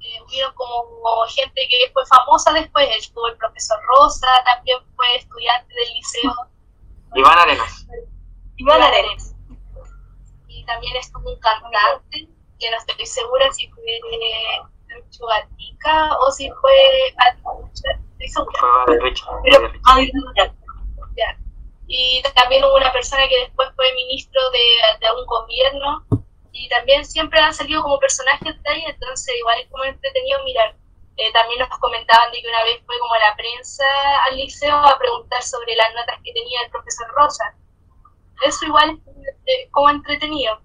[0.00, 5.74] eh, hubieron como gente que fue famosa después, estuvo el profesor Rosa, también fue estudiante
[5.74, 6.34] del liceo.
[7.14, 7.86] Iván Arenas.
[8.56, 9.34] Iván Arenas.
[10.48, 14.00] Y también estuvo un cantante, que no estoy segura si fue
[14.88, 17.14] Lucho Gatica o si fue
[17.78, 18.60] estoy segura.
[18.84, 19.40] Fue Richard.
[19.44, 19.84] Pero- de Richard.
[19.86, 20.56] Ah, Iván.
[21.16, 21.38] Ya.
[21.92, 26.06] Y también hubo una persona que después fue ministro de, de un gobierno
[26.52, 30.76] y también siempre han salido como personajes de ahí, entonces igual es como entretenido mirar.
[31.16, 33.84] Eh, también nos comentaban de que una vez fue como la prensa
[34.24, 37.56] al liceo a preguntar sobre las notas que tenía el profesor Rosa.
[38.42, 39.00] Eso igual
[39.46, 40.60] eh, como entretenido.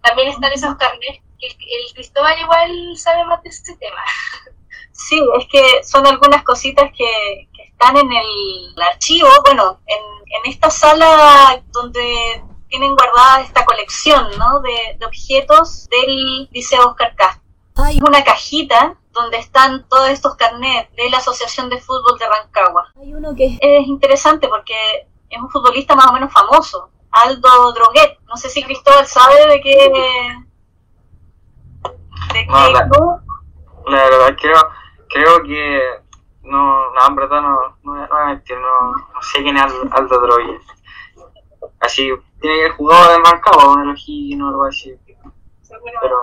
[0.00, 4.02] También están esos carnets, que el, Cristóbal igual sabe más de ese tema.
[4.90, 10.50] Sí, es que son algunas cositas que, que están en el archivo, bueno, en, en
[10.50, 14.60] esta sala donde tienen guardada esta colección ¿no?
[14.60, 17.42] de, de objetos del Liceo Oscar Castro.
[17.76, 22.92] Hay una cajita donde están todos estos carnets de la Asociación de Fútbol de Rancagua.
[23.00, 24.74] Hay uno que es interesante porque
[25.30, 28.18] es un futbolista más o menos famoso, Aldo Droguet.
[28.26, 29.90] No sé si Cristóbal sabe de qué...
[32.32, 32.88] De qué No, la-.
[33.86, 34.68] La verdad creo,
[35.08, 35.80] creo que
[36.48, 40.60] no, no, en verdad no, no, no, no, no sé quién es Al- Aldo Droguet.
[41.80, 44.98] Así, tiene que haber jugado de marcado, no elegí, no lo voy a decir.
[46.00, 46.16] Pero,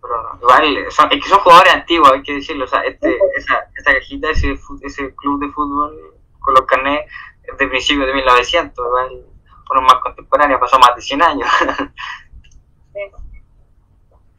[0.00, 0.38] pero no.
[0.40, 2.64] igual, son, es que son jugadores antiguos, hay que decirlo.
[2.64, 7.10] O sea, este, esa, esta cajita, ese, ese club de fútbol con los carnets
[7.42, 9.26] es de principios de 1900, igual,
[9.70, 11.48] uno más contemporáneo, pasó más de 100 años.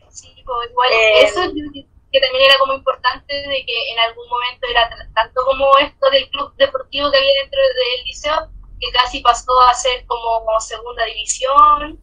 [0.10, 1.66] Sí, pues igual Eh, eso yo
[2.12, 6.30] que, también era como importante de que en algún momento era tanto como esto del
[6.30, 12.00] club deportivo que había dentro del liceo, que casi pasó a ser como segunda división,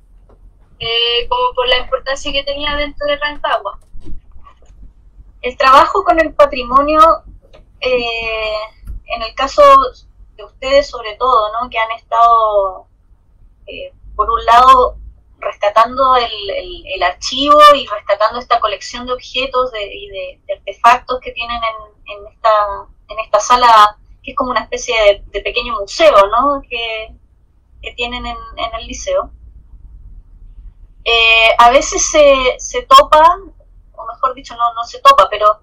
[0.79, 3.79] eh, como por la importancia que tenía dentro de Rancagua.
[5.43, 7.01] el trabajo con el patrimonio,
[7.81, 8.59] eh,
[9.07, 9.63] en el caso
[10.37, 11.71] de ustedes sobre todo, ¿no?
[11.71, 12.89] que han estado,
[13.67, 14.99] eh, por un lado,
[15.39, 21.61] rescatando el, archivo y rescatando esta colección de objetos y de, artefactos que tienen
[22.07, 22.51] en, esta,
[23.09, 26.63] en esta sala, que es como una especie de, pequeño museo, ¿no?
[26.69, 27.15] Que,
[27.95, 28.37] tienen en,
[28.81, 29.31] el liceo.
[31.05, 33.23] Eh, a veces se, se topa,
[33.93, 35.61] o mejor dicho, no, no se topa, pero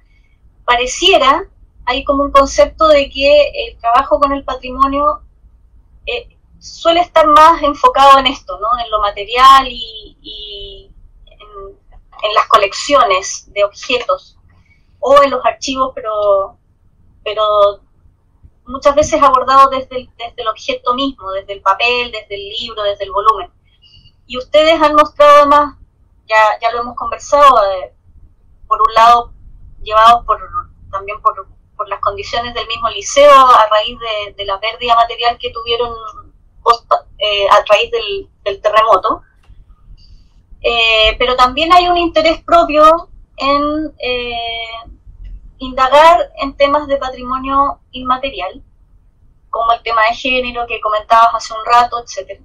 [0.63, 1.49] pareciera,
[1.85, 5.21] hay como un concepto de que el trabajo con el patrimonio
[6.05, 8.67] eh, suele estar más enfocado en esto, ¿no?
[8.83, 10.89] En lo material y,
[11.29, 14.37] en, las colecciones de objetos
[15.01, 16.57] o en los archivos, pero,
[17.21, 17.43] pero
[18.65, 22.81] muchas veces abordado desde el, desde el objeto mismo, desde el papel, desde el libro,
[22.83, 23.51] desde el volumen.
[24.25, 25.77] Y ustedes han mostrado además,
[26.27, 27.93] ya, ya lo hemos conversado, eh,
[28.65, 29.33] por un lado,
[29.81, 30.39] llevados por,
[30.91, 31.45] también por,
[31.75, 36.22] por, las condiciones del mismo liceo, a raíz de, de la pérdida material que tuvieron
[37.17, 39.21] eh, a raíz del, terremoto.
[40.61, 44.97] Eh, pero también hay un interés propio en eh,
[45.57, 48.61] indagar en temas de patrimonio inmaterial,
[49.49, 52.41] como el tema de género que comentabas hace un rato, etc.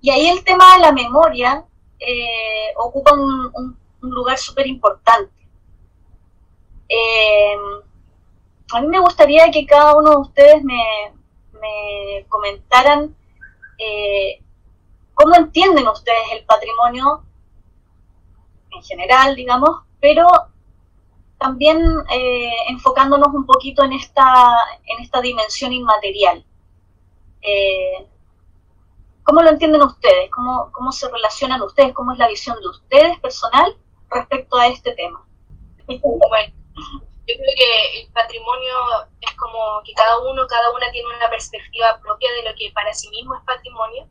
[0.00, 1.64] Y ahí el tema de la memoria
[2.76, 5.32] ocupa un, lugar súper importante.
[8.72, 11.12] a mí me gustaría que cada uno de ustedes me,
[11.62, 13.16] me comentaran
[13.78, 14.42] eh,
[15.14, 17.24] cómo entienden ustedes el patrimonio
[18.70, 20.26] en general, digamos, pero
[21.38, 21.78] también
[22.10, 24.24] eh, enfocándonos un poquito en esta,
[24.86, 26.44] en esta dimensión inmaterial.
[27.40, 28.08] Eh,
[29.24, 30.30] ¿Cómo lo entienden ustedes?
[30.30, 31.92] ¿Cómo, ¿Cómo se relacionan ustedes?
[31.92, 33.76] ¿Cómo es la visión de ustedes personal
[34.10, 35.24] respecto a este tema?
[35.86, 36.54] Bueno,
[37.26, 38.74] yo creo que el patrimonio
[39.20, 42.92] es como que cada uno, cada una tiene una perspectiva propia de lo que para
[42.92, 44.08] sí mismo es patrimonio.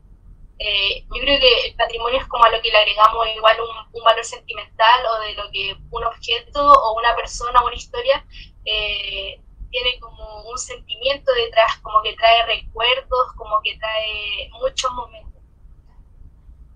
[0.58, 4.04] Eh, yo creo que el patrimonio es como a lo que le agregamos igual un,
[4.04, 8.24] valor sentimental o de lo que un objeto o una persona o una historia
[8.64, 15.42] eh, tiene como un sentimiento detrás, como que trae recuerdos, como que trae muchos momentos.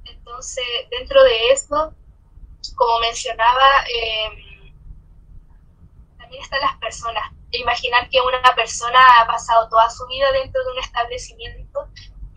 [0.05, 1.95] Entonces, dentro de eso,
[2.77, 4.46] como mencionaba, eh,
[6.27, 7.23] también están las personas.
[7.53, 11.89] Imaginar que una persona ha pasado toda su vida dentro de un establecimiento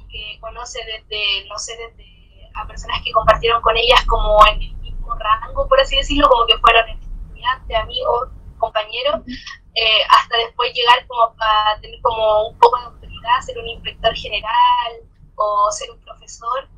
[0.09, 4.75] que conoce desde, no sé, desde a personas que compartieron con ellas como en el
[4.77, 9.21] mismo rango, por así decirlo, como que fueron estudiantes, amigos, compañeros,
[9.73, 14.13] eh, hasta después llegar como a tener como un poco de autoridad, ser un inspector
[14.13, 14.93] general
[15.35, 16.69] o ser un profesor.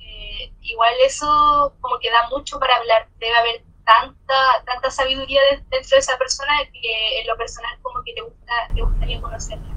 [0.00, 5.96] Eh, igual eso como que da mucho para hablar, debe haber tanta, tanta sabiduría dentro
[5.96, 9.74] de esa persona que en lo personal como que te, gusta, te gustaría conocerla,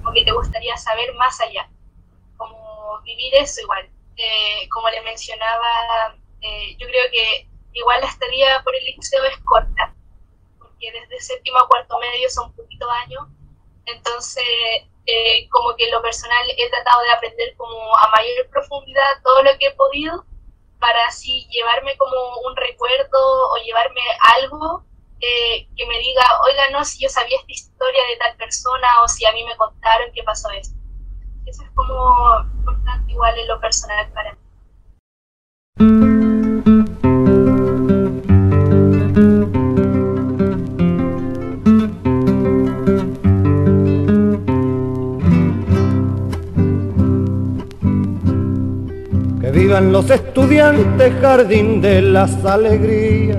[0.00, 1.68] como que te gustaría saber más allá,
[2.36, 3.90] como vivir eso igual.
[4.16, 9.38] Eh, como le mencionaba, eh, yo creo que igual la estadía por el liceo es
[9.38, 9.92] corta,
[10.60, 13.26] porque desde séptimo a cuarto medio son poquitos años,
[13.86, 14.44] entonces
[15.06, 19.42] eh, como que en lo personal he tratado de aprender como a mayor profundidad todo
[19.42, 20.24] lo que he podido
[20.78, 24.00] para así llevarme como un recuerdo o llevarme
[24.36, 24.84] algo
[25.20, 29.08] eh, que me diga, oiga, no, si yo sabía esta historia de tal persona o
[29.08, 30.76] si a mí me contaron qué pasó esto.
[31.46, 36.17] Eso es como importante igual en lo personal para mí.
[49.78, 53.38] Vivan los estudiantes, jardín de las alegrías.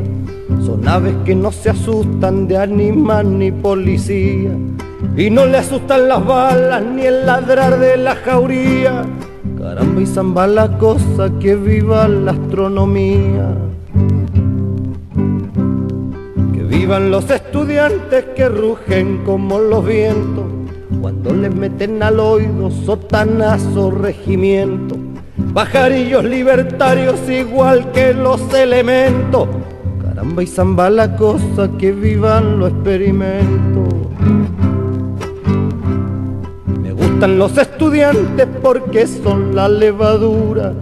[0.65, 4.51] Son aves que no se asustan de animal ni policía.
[5.17, 9.03] Y no le asustan las balas ni el ladrar de la jauría.
[9.57, 13.57] Caramba y zamba la cosa que viva la astronomía.
[16.53, 20.45] Que vivan los estudiantes que rugen como los vientos.
[21.01, 24.98] Cuando les meten al oído sotanazo regimiento
[25.53, 29.47] pajarillos libertarios igual que los elementos.
[30.03, 33.93] Caramba y zamba la cosa que vivan los experimentos.
[36.81, 40.73] Me gustan los estudiantes porque son la levadura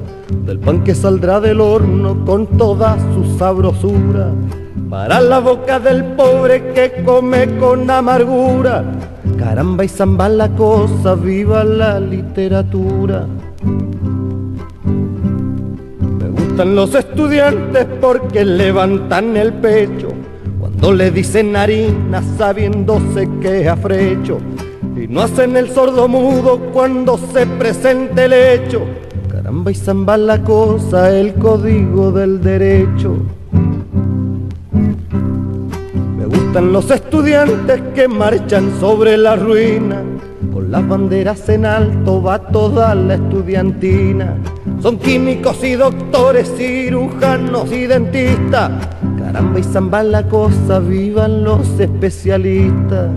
[0.45, 4.31] del pan que saldrá del horno con toda su sabrosura.
[4.89, 8.83] Para la boca del pobre que come con amargura.
[9.37, 13.27] Caramba y zamba la cosa, viva la literatura.
[16.65, 20.09] Los estudiantes porque levantan el pecho
[20.59, 24.39] cuando le dicen harina sabiéndose que es afrecho
[24.95, 28.81] y no hacen el sordo mudo cuando se presente el hecho.
[29.31, 33.17] Caramba y zamba la cosa, el código del derecho.
[36.17, 40.01] Me gustan los estudiantes que marchan sobre la ruina.
[40.51, 44.35] Con las banderas en alto va toda la estudiantina.
[44.81, 48.71] Son químicos y doctores, cirujanos y dentistas.
[49.17, 53.09] Caramba y zamba la cosa, vivan los especialistas.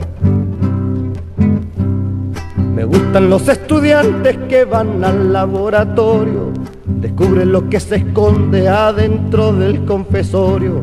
[2.74, 6.50] Me gustan los estudiantes que van al laboratorio,
[6.86, 10.82] descubren lo que se esconde adentro del confesorio.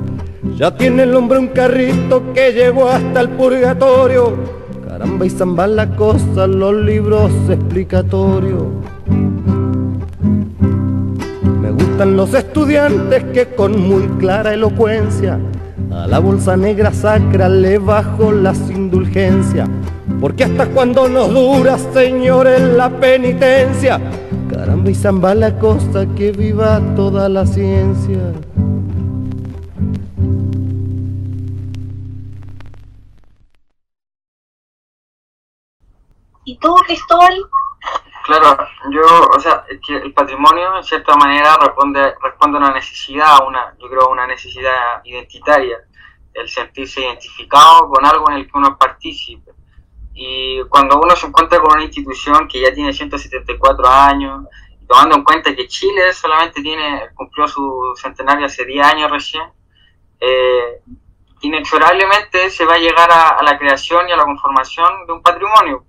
[0.57, 4.35] Ya tiene el hombre un carrito que llevó hasta el purgatorio.
[4.87, 8.63] Caramba y zamba la cosa, los libros explicatorios.
[11.97, 15.39] Gustan los estudiantes que con muy clara elocuencia
[15.91, 19.67] a la bolsa negra sacra le bajo las indulgencias.
[20.21, 23.99] Porque hasta cuando nos dura, señores, la penitencia.
[24.47, 28.31] Caramba y zamba la cosa que viva toda la ciencia.
[36.45, 37.33] ¿Y tú, Cristóbal?
[38.27, 38.57] Claro,
[38.91, 39.03] yo,
[39.33, 43.87] o sea, que el patrimonio en cierta manera responde, responde a una necesidad, una, yo
[43.87, 45.77] creo una necesidad identitaria,
[46.33, 49.53] el sentirse identificado con algo en el que uno participe.
[50.13, 54.45] Y cuando uno se encuentra con una institución que ya tiene 174 años,
[54.85, 59.43] tomando en cuenta que Chile solamente tiene cumplió su centenario hace 10 años recién,
[60.19, 60.81] eh,
[61.39, 65.85] inexorablemente se va a llegar a, la creación y a la conformación de un patrimonio.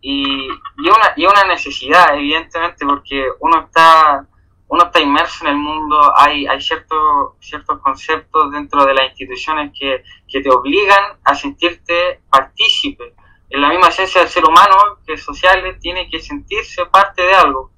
[0.00, 4.26] Y, y, una, y una necesidad, evidentemente, porque uno está,
[4.68, 9.72] uno está inmerso en el mundo, hay, hay ciertos, ciertos conceptos dentro de las instituciones
[9.78, 13.14] que, que te obligan a sentirte partícipe.
[13.50, 17.34] En la misma esencia del ser humano, que es social, tiene que sentirse parte de
[17.34, 17.72] algo.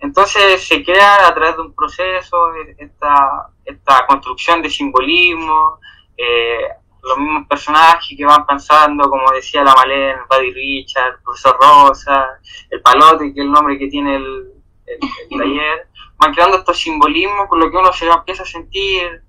[0.00, 5.78] Entonces se crea a través de un proceso esta, esta construcción de simbolismo,
[6.16, 6.68] eh,
[7.04, 12.38] los mismos personajes que van pensando, como decía la Malén, Buddy Richard, profesor Rosa,
[12.70, 14.52] el Palote, que es el nombre que tiene el,
[14.86, 14.98] el,
[15.30, 19.22] el taller, van creando estos simbolismos con lo que uno se empieza a sentir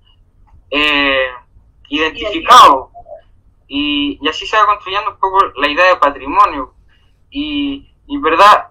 [0.70, 1.26] eh,
[1.88, 2.90] identificado.
[3.68, 6.74] Y, y, así se va construyendo un poco la idea de patrimonio.
[7.30, 8.68] Y, y verdad,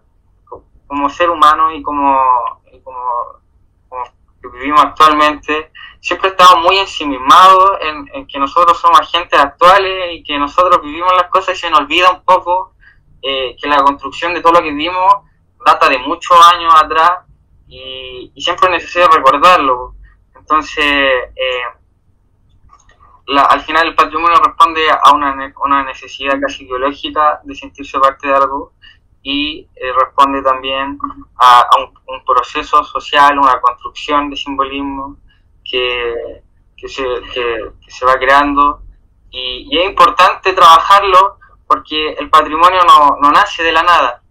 [0.88, 2.18] como ser humano y como,
[2.72, 3.01] y como,
[3.89, 4.03] como
[4.41, 5.72] que vivimos actualmente,
[6.06, 11.30] siempre estamos muy ensimismados en, que nosotros somos agentes actuales y que nosotros vivimos las
[11.30, 12.76] cosas y se nos olvida un poco
[13.24, 15.12] eh, que la construcción de todo lo que vivimos
[15.66, 17.22] data de muchos años atrás
[17.68, 19.95] y, siempre es necesario recordarlo.
[20.36, 21.64] Entonces, eh,
[23.26, 28.28] la, al final el patrimonio responde a una, una necesidad casi biológica de sentirse parte
[28.28, 28.74] de algo
[29.24, 30.99] y eh, responde también
[31.39, 35.18] a, un, proceso social, una construcción de simbolismo
[35.70, 36.43] que,
[36.78, 37.03] que, se,
[37.34, 38.84] que, que se, va creando
[39.32, 44.22] y, y, es importante trabajarlo porque el patrimonio no, no nace de la nada.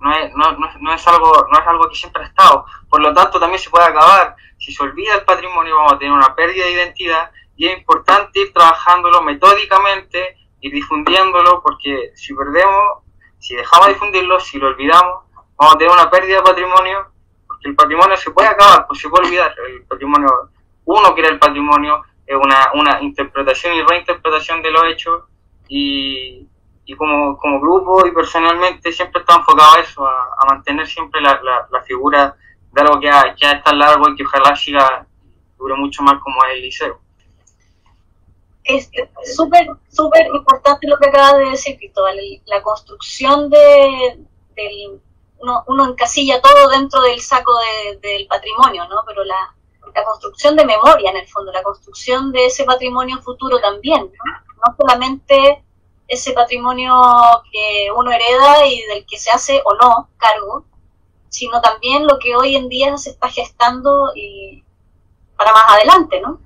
[0.00, 2.64] No es, no, no, es algo, no es algo que siempre ha estado.
[2.88, 4.36] Por lo tanto, también se puede acabar.
[4.56, 8.40] Si se olvida el patrimonio, vamos a tener una pérdida de identidad y es importante
[8.40, 13.02] ir trabajándolo metódicamente y difundiéndolo porque si perdemos,
[13.40, 15.24] si dejamos de difundirlo, si lo olvidamos,
[15.56, 17.10] vamos a tener una pérdida de patrimonio
[17.58, 19.52] porque el patrimonio se puede acabar, pues se puede olvidar.
[19.68, 20.50] El patrimonio,
[20.84, 25.24] uno era el patrimonio, es una, una interpretación y reinterpretación de los hechos
[25.66, 26.46] y,
[26.84, 31.40] y como, como grupo y personalmente siempre está enfocado a eso, a, mantener siempre la,
[31.70, 32.36] la, figura
[32.72, 35.06] de algo que ha, que largo y que ojalá siga,
[35.58, 37.00] dure mucho más como es el liceo.
[38.64, 38.90] Es
[39.34, 44.18] súper, súper importante lo que acabas de decir, Cristóbal, la construcción de,
[44.54, 45.00] del
[45.40, 49.02] uno, uno encasilla todo dentro del saco de, del patrimonio, ¿no?
[49.06, 49.54] Pero la,
[49.94, 54.32] la, construcción de memoria, en el fondo, la construcción de ese patrimonio futuro también, ¿no?
[54.66, 55.64] No solamente
[56.08, 56.94] ese patrimonio
[57.52, 60.64] que uno hereda y del que se hace o no cargo,
[61.28, 64.64] sino también lo que hoy en día se está gestando y
[65.36, 66.40] para más adelante, ¿no?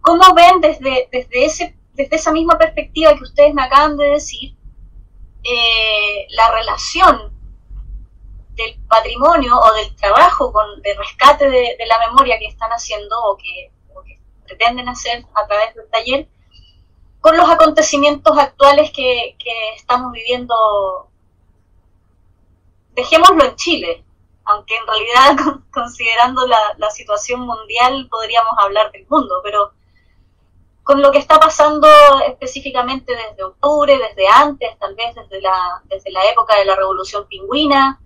[0.00, 4.56] ¿Cómo ven desde, desde, ese, desde esa misma perspectiva que ustedes me acaban de decir
[5.44, 7.33] eh, la relación
[8.54, 10.52] del patrimonio o del trabajo
[10.82, 13.70] de rescate de, la memoria que están haciendo o que,
[14.46, 16.28] pretenden hacer a través del taller
[17.20, 21.08] con los acontecimientos actuales que, que estamos viviendo,
[22.90, 24.04] dejémoslo en Chile,
[24.44, 29.72] aunque en realidad considerando la, la situación mundial podríamos hablar del mundo, pero
[30.84, 31.88] con lo que está pasando
[32.28, 37.26] específicamente desde octubre, desde antes, tal vez desde la, desde la época de la Revolución
[37.26, 38.00] Pingüina,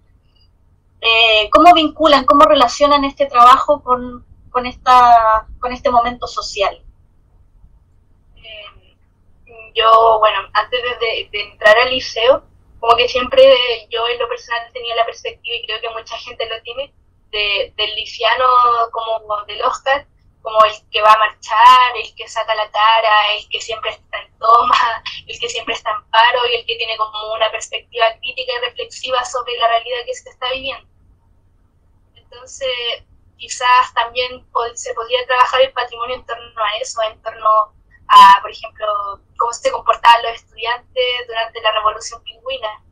[1.01, 6.83] Eh, ¿Cómo vinculan, cómo relacionan este trabajo con, con, esta, con este momento social?
[8.37, 12.43] Eh, yo, bueno, antes de, entrar al liceo,
[12.81, 13.43] como que siempre
[13.91, 16.93] yo en lo personal tenía la perspectiva, y creo que mucha gente lo tiene,
[17.31, 18.47] de, del liciano
[18.91, 20.07] como del Oscar,
[20.49, 24.19] como el que va a marchar, el que saca la cara, el que siempre está
[24.19, 28.07] en toma, el que siempre está en paro y el que tiene como una perspectiva
[28.19, 30.89] crítica y reflexiva sobre la realidad que se está viviendo.
[32.15, 32.71] Entonces,
[33.37, 37.75] quizás también se podría trabajar el patrimonio en torno a eso, en torno
[38.09, 42.83] a, por ejemplo, cómo se comportaban los estudiantes durante la Revolución Pingüina.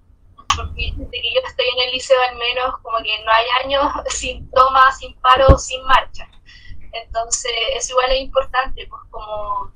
[0.55, 3.93] Porque desde que yo estoy en el liceo al menos, como que no hay años
[4.09, 6.29] sin toma, sin paro, sin marcha.
[7.05, 9.73] Entonces, eso igual es importante, pues como,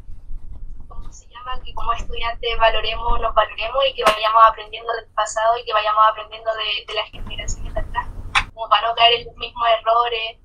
[0.89, 1.61] ¿cómo se llama?
[1.63, 6.03] Que como estudiantes valoremos, nos valoremos y que vayamos aprendiendo del pasado y que vayamos
[6.09, 8.07] aprendiendo de, de las generaciones de atrás,
[8.55, 10.39] como para no caer en los mismos errores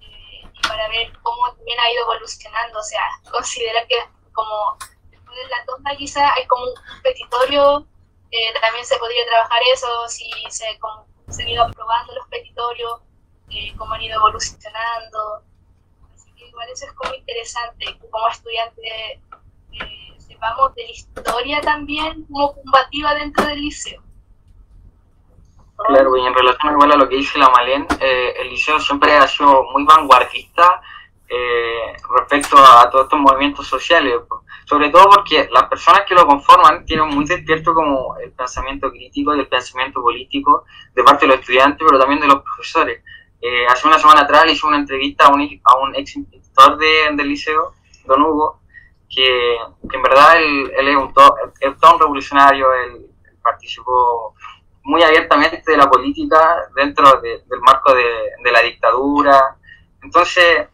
[0.00, 3.96] eh, y para ver cómo también ha ido evolucionando, o sea, considerar que
[4.32, 4.76] como
[5.10, 7.86] después de la toma quizá hay como un petitorio,
[8.30, 13.00] eh, también se podría trabajar eso, si se, como, se han ido aprobando los petitorios,
[13.50, 15.42] eh, cómo han ido evolucionando,
[16.56, 19.20] igual eso es como interesante, como estudiante
[19.72, 24.02] eh, sepamos de la historia también como combativa dentro del liceo.
[25.88, 29.14] Claro, y en relación igual a lo que dice la Malén, eh, el liceo siempre
[29.14, 30.80] ha sido muy vanguardista
[31.28, 34.14] eh, respecto a todos estos movimientos sociales,
[34.64, 39.34] sobre todo porque las personas que lo conforman tienen muy despierto como el pensamiento crítico
[39.34, 43.02] y el pensamiento político de parte de los estudiantes, pero también de los profesores.
[43.40, 46.76] Eh, hace una semana atrás le hice una entrevista a un, a un ex inspector
[46.78, 47.74] de, del liceo,
[48.06, 48.60] don Hugo,
[49.08, 51.34] que, en verdad él, él es, un todo,
[51.80, 53.06] todo un revolucionario, él,
[53.42, 54.34] participó
[54.82, 59.56] muy abiertamente de la política dentro de, del marco de, la dictadura.
[60.02, 60.68] Entonces,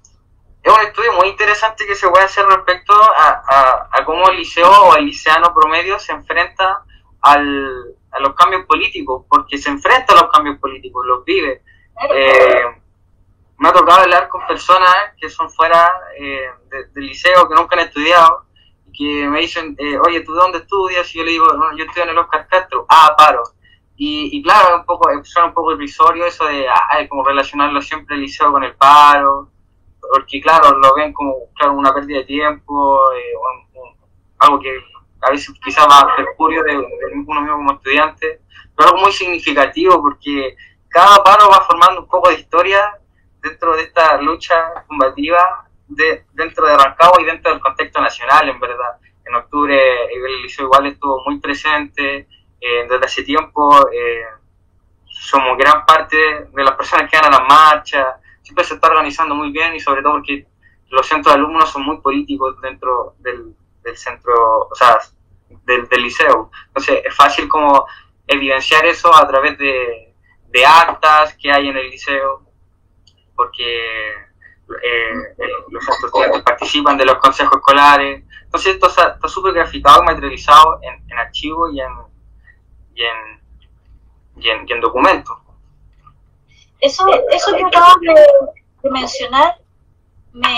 [0.62, 4.38] es un estudio muy interesante que se puede hacer respecto a, a, a cómo el
[4.38, 6.82] liceo o el liceano promedio se enfrenta
[7.20, 11.62] al, a los cambios políticos, porque se enfrenta a los cambios políticos, los vive.
[12.14, 12.64] Eh,
[13.58, 17.76] me ha tocado hablar con personas que son fuera eh, de, del liceo, que nunca
[17.76, 18.46] han estudiado,
[18.86, 21.14] y que me dicen, eh, oye, ¿tú de dónde estudias?
[21.14, 22.86] Y yo le digo, yo estudio en el Oscar Castro.
[22.88, 23.42] Ah, paro.
[23.96, 28.16] Y, y claro, un poco, suena un poco irrisorio eso de, ah, como relacionarlo siempre
[28.16, 29.50] el liceo con el paro,
[30.00, 33.32] porque claro, lo ven como claro, una pérdida de tiempo, eh,
[34.38, 34.76] algo que
[35.22, 38.40] a veces quizás va a perjurio de, de uno mismo como estudiante,
[38.76, 40.56] pero algo muy significativo porque
[40.92, 42.98] cada paro va formando un poco de historia
[43.40, 48.60] dentro de esta lucha combativa de, dentro de Rancagua y dentro del contexto nacional, en
[48.60, 48.98] verdad.
[49.24, 49.76] En octubre
[50.12, 52.28] el liceo igual estuvo muy presente,
[52.60, 54.24] eh, desde hace tiempo eh,
[55.06, 56.16] somos gran parte
[56.52, 58.06] de las personas que van a las marchas,
[58.42, 60.46] siempre se está organizando muy bien y sobre todo porque
[60.90, 63.54] los centros de alumnos son muy políticos dentro del,
[63.96, 64.98] centro, o sea,
[65.64, 66.50] del, liceo.
[66.66, 67.86] Entonces es fácil como
[68.26, 70.11] evidenciar eso a través de,
[70.52, 72.42] de actas que hay en el liceo,
[73.34, 78.24] porque eh, eh, los estudiantes participan de los consejos escolares.
[78.44, 81.92] Entonces esto está súper graficado y materializado en, en archivo y en,
[82.94, 83.42] y en,
[84.36, 85.38] y en, y en documentos.
[86.80, 88.14] Eso, eso que acabas de,
[88.82, 89.56] de mencionar
[90.32, 90.54] me,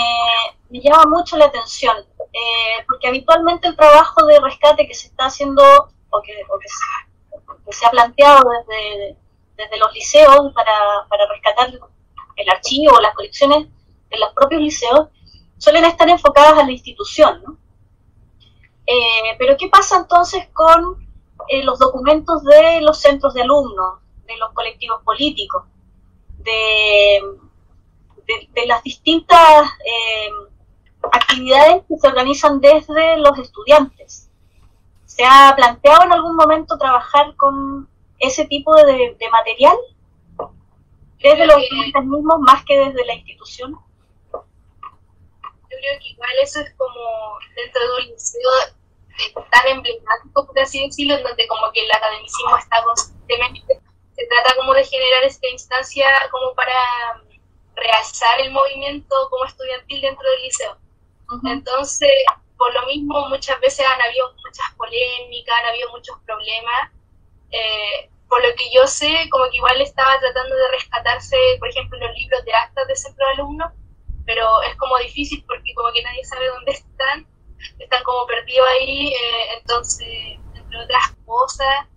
[0.69, 5.25] me, llama mucho la atención, eh, porque habitualmente el trabajo de rescate que se está
[5.25, 5.61] haciendo
[6.09, 9.17] o que, o que, se, que se ha planteado desde,
[9.55, 11.71] desde los liceos para, para rescatar
[12.35, 13.67] el archivo o las colecciones
[14.09, 15.07] de los propios liceos
[15.57, 17.57] suelen estar enfocadas a la institución, ¿no?
[18.87, 21.07] Eh, pero ¿qué pasa entonces con
[21.47, 25.63] eh, los documentos de los centros de alumnos, de los colectivos políticos,
[26.37, 27.19] de,
[28.53, 30.29] de, las distintas eh,
[31.11, 34.29] actividades que se organizan desde los estudiantes?
[35.05, 37.87] ¿Se ha planteado en algún momento trabajar con
[38.19, 39.77] ese tipo de, de material?
[41.29, 43.71] desde los estudiantes mismos más que desde la institución?
[44.31, 48.49] Yo creo que igual eso es como dentro de un liceo
[49.51, 53.81] tan emblemático, por así decirlo, en donde como que el academicismo está constantemente,
[54.15, 56.73] se trata como de generar esta instancia como para
[57.75, 60.77] realzar el movimiento como estudiantil dentro del liceo.
[61.29, 61.51] Uh -huh.
[61.53, 62.11] Entonces,
[62.57, 66.91] por lo mismo, muchas veces han habido muchas polémicas, han habido muchos problemas.
[67.55, 71.97] Eh, por lo que yo sé, como que igual estaba tratando de rescatarse, por ejemplo,
[71.97, 73.71] los libros de actas de centro de alumnos,
[74.25, 77.25] pero es como difícil porque como que nadie sabe dónde están,
[77.79, 80.07] están como perdidos ahí, eh, entonces,
[80.53, 81.87] entre otras cosas,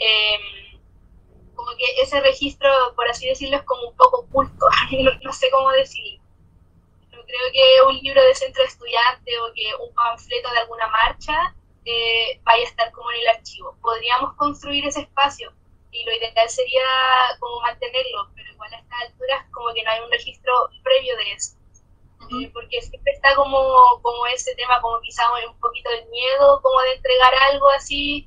[0.00, 0.80] eh,
[1.54, 4.66] como que ese registro, por así decirlo, es como un poco oculto,
[5.22, 6.20] no, sé cómo decirlo.
[7.08, 10.88] Pero creo que un libro de centro de estudiante o que un panfleto de alguna
[10.88, 11.54] marcha
[11.84, 13.76] eh, vaya a estar como en el archivo.
[13.80, 15.52] Podríamos construir ese espacio
[15.90, 16.82] y lo ideal sería
[17.38, 21.32] como mantenerlo, pero igual a estas alturas como que no hay un registro previo de
[21.32, 21.56] eso.
[22.30, 23.58] Eh, porque siempre está como,
[24.02, 28.26] como ese tema, como quizá un poquito de miedo, como de entregar algo así,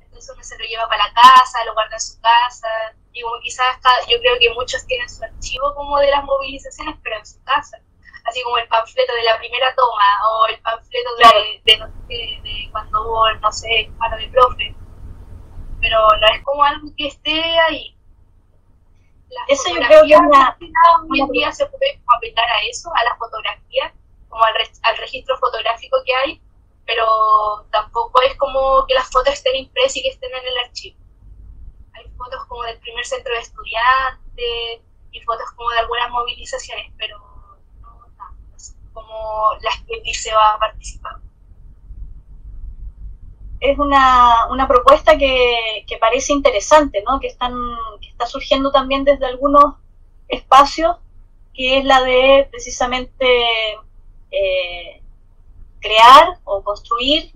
[0.00, 2.68] entonces uno se lo lleva para la casa, lo guarda en su casa,
[3.12, 3.78] y como quizás
[4.08, 7.80] yo creo que muchos tienen su archivo como de las movilizaciones, pero en su casa,
[8.28, 13.02] así como el panfleto de la primera toma, o el panfleto de, de, de, cuando
[13.02, 14.74] hubo, no sé, mano de profe,
[15.80, 17.96] pero no es como algo que esté ahí.
[19.48, 20.56] eso yo creo que una,
[21.08, 23.94] hoy en día se puede aplicar a eso, a la fotografía,
[24.28, 26.42] como al, al registro fotográfico que hay,
[26.86, 30.98] pero tampoco es como que las fotos estén impresas y que estén en el archivo.
[31.92, 34.80] Hay fotos como del primer centro de estudiantes
[35.12, 37.27] y fotos como de algunas movilizaciones, pero no
[38.92, 41.16] como las que dice va a participar.
[43.60, 47.18] Es una, una propuesta que, que, parece interesante, ¿no?
[47.18, 47.52] que, están,
[48.00, 49.74] que está surgiendo también desde algunos
[50.28, 50.96] espacios,
[51.54, 53.26] que es la de precisamente
[54.30, 55.02] eh,
[55.80, 57.32] crear o construir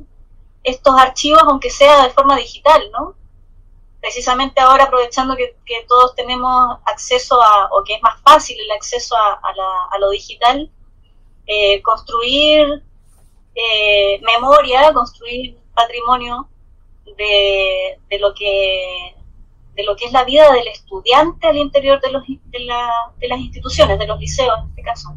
[0.63, 3.17] estos archivos, aunque sea de forma digital, ¿no?
[4.01, 5.57] Precisamente ahora aprovechando que,
[5.89, 10.71] todos tenemos acceso a, o que es más fácil el acceso a, a, lo digital,
[11.47, 12.83] eh, construir
[13.55, 16.49] eh, memoria, construir patrimonio
[17.17, 19.15] de, de, lo que
[19.75, 23.29] de lo que es la vida del estudiante al interior de, los, de, la, de
[23.29, 25.15] las instituciones, de los liceos en este caso.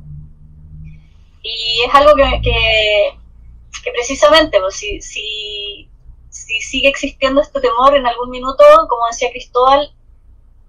[1.42, 5.90] Y es algo que, que, precisamente, pues, si, si,
[6.30, 9.94] si, sigue existiendo este temor en algún minuto, como decía Cristóbal,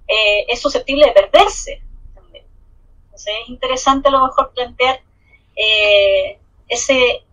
[0.07, 1.83] eh, es susceptible de perderse
[2.15, 2.45] también.
[3.07, 5.01] Entonces es interesante a lo mejor plantear
[5.57, 6.39] eh,
[6.69, 7.25] ese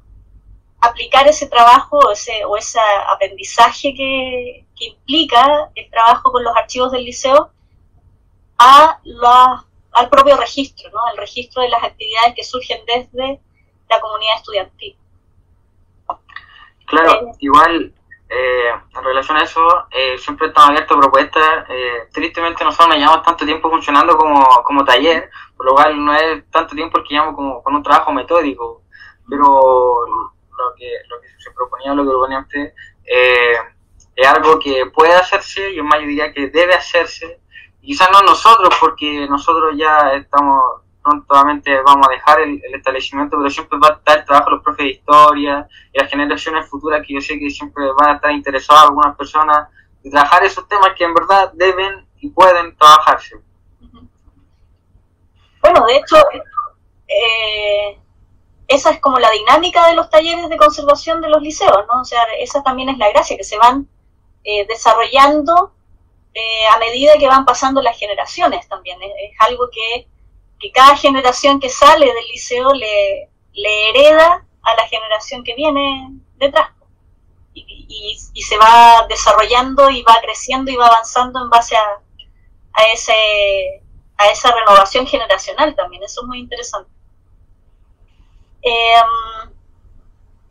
[0.82, 2.80] aplicar ese trabajo o ese, o ese
[3.13, 7.51] aprendizaje que, que implica el trabajo con los archivos del liceo
[8.57, 11.05] a la al propio registro, ¿no?
[11.05, 13.39] al registro de las actividades que surgen desde
[13.89, 14.97] la comunidad estudiantil.
[16.86, 17.93] Claro, eh, igual
[18.34, 19.62] eh, en relación a eso,
[19.92, 21.66] eh, siempre estamos abiertos propuestas.
[22.12, 26.50] tristemente nosotros no llevamos tanto tiempo funcionando como, como taller, por lo cual no es
[26.50, 28.84] tanto tiempo el que llevamos como con un trabajo metódico,
[29.30, 32.74] pero lo que, lo que se proponía, lo que proponía usted,
[34.16, 37.44] es algo que puede hacerse y en mayoría que debe hacerse
[37.84, 43.78] quizás no nosotros, porque nosotros ya estamos, prontamente vamos a dejar el, establecimiento, pero siempre
[43.80, 47.14] va a estar el trabajo de los profes de historia y las generaciones futuras que
[47.14, 49.68] yo sé que siempre van a estar interesadas algunas personas
[50.01, 53.36] de trabajar esos temas que en verdad deben y pueden trabajarse.
[55.62, 56.18] Bueno, de hecho,
[57.08, 57.99] eh,
[58.68, 62.01] esa es como la dinámica de los talleres de conservación de los liceos, ¿no?
[62.01, 63.88] O sea, esa también es la gracia, que se van
[64.43, 65.74] eh, desarrollando
[66.34, 68.99] eh, a medida que van pasando las generaciones también.
[69.01, 70.08] Es, algo que,
[70.72, 73.30] cada generación que sale del liceo le,
[73.89, 76.72] hereda a la generación que viene detrás.
[77.53, 82.01] Y, se va desarrollando y va creciendo y va avanzando en base a,
[82.74, 83.82] a, ese,
[84.18, 86.03] a esa renovación generacional también.
[86.03, 86.91] Eso es muy interesante.
[88.61, 89.53] Em,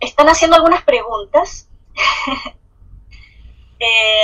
[0.00, 1.68] están haciendo algunas preguntas.
[3.78, 4.22] eh,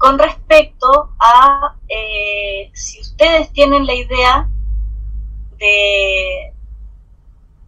[0.00, 4.48] con respecto a eh, si ustedes tienen la idea
[5.58, 6.54] de,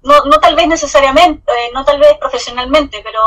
[0.03, 3.21] no, no tal vez necesariamente, eh, no tal vez profesionalmente, pero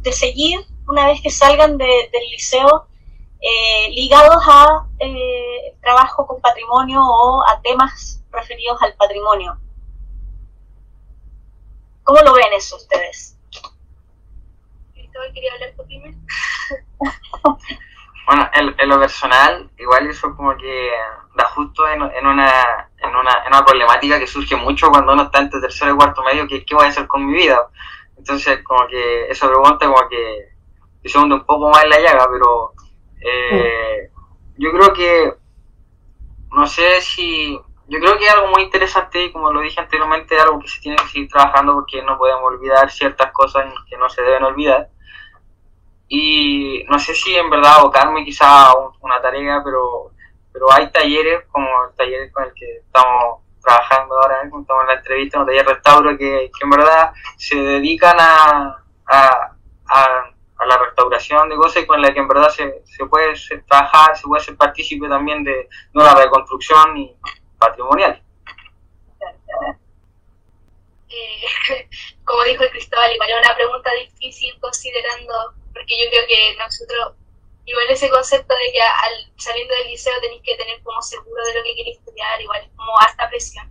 [0.00, 0.58] de seguir
[0.88, 2.88] una vez que salgan del liceo
[3.42, 4.88] eh, ligados a
[5.82, 9.60] trabajo con patrimonio o a temas referidos al patrimonio.
[12.04, 13.36] ¿Cómo lo ven eso ustedes?
[15.34, 16.16] quería hablar primero.
[18.26, 20.90] Bueno, en, lo personal, igual eso como que
[21.34, 25.24] da justo en, en, una, en, una, en una problemática que surge mucho cuando uno
[25.24, 27.68] está entre tercero y cuarto medio, que qué voy a hacer con mi vida.
[28.16, 30.54] Entonces, como que esa pregunta como que,
[31.04, 32.72] se hunde un poco más en la llaga, pero
[33.20, 34.10] eh,
[34.56, 35.34] yo creo que,
[36.52, 40.40] no sé si, yo creo que es algo muy interesante y como lo dije anteriormente,
[40.40, 44.08] algo que se tiene que seguir trabajando porque no podemos olvidar ciertas cosas que no
[44.08, 44.88] se deben olvidar
[46.16, 50.12] y no sé si en verdad abocarme quizá a una tarea, pero,
[50.52, 54.94] pero hay talleres como el taller con el que estamos trabajando ahora, estamos en la
[54.94, 59.56] entrevista, un taller restauro que, en verdad se dedican a, a,
[59.88, 63.34] a, la restauración de cosas con la que en verdad se, se puede
[63.66, 67.16] trabajar, se puede ser partícipe también de, una reconstrucción y
[67.58, 68.22] patrimonial.
[71.08, 71.88] Eh,
[72.24, 75.54] como dijo Cristóbal, igual es una pregunta difícil considerando,
[75.84, 77.12] porque yo creo que nosotros,
[77.66, 81.54] igual ese concepto de que al saliendo del liceo tenéis que tener como seguro de
[81.54, 83.68] lo que queréis estudiar, igual es como hasta presión.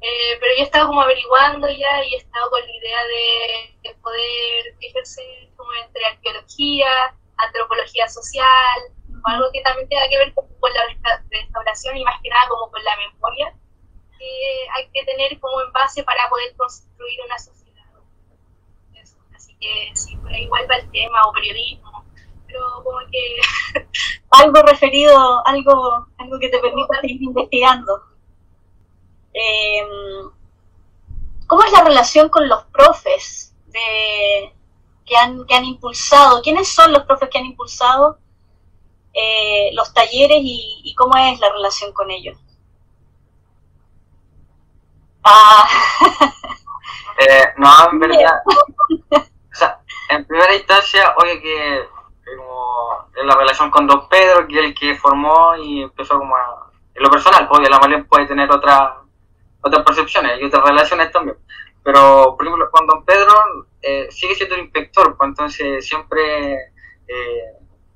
[0.00, 3.96] Eh, pero yo he estado como averiguando ya y he estado con la idea de,
[4.02, 8.80] poder ejercer como entre arqueología, antropología social,
[9.24, 10.82] o algo que también tenga que ver con, la
[11.30, 13.54] restauración y más que nada como con la memoria
[14.18, 17.57] que hay que tener como en base para poder construir una sociedad.
[19.60, 22.04] Que sí, por ahí va el tema, o periodismo,
[22.46, 23.40] pero como que...
[24.30, 28.02] algo referido, algo, algo que te permita seguir investigando.
[29.32, 30.30] Em,
[31.46, 34.54] ¿Cómo es la relación con los profes de,
[35.06, 36.42] que, han, que han impulsado?
[36.42, 38.18] ¿Quiénes son los profes que han impulsado
[39.14, 42.38] eh, los talleres y, cómo es la relación con ellos?
[45.24, 45.68] Ah.
[47.20, 48.30] Eh, no, en verdad.
[50.08, 51.88] en primera instancia, oye, que
[52.36, 56.36] como en la relación con Don Pedro, que es el que formó y empezó como
[56.36, 58.98] a, en lo personal, porque la Marlene puede tener otra
[59.60, 61.36] otras percepciones y otras relaciones también.
[61.82, 63.32] Pero, por ejemplo, con don Pedro
[63.82, 66.54] eh, sigue siendo el inspector, pues entonces siempre
[67.06, 67.52] eh,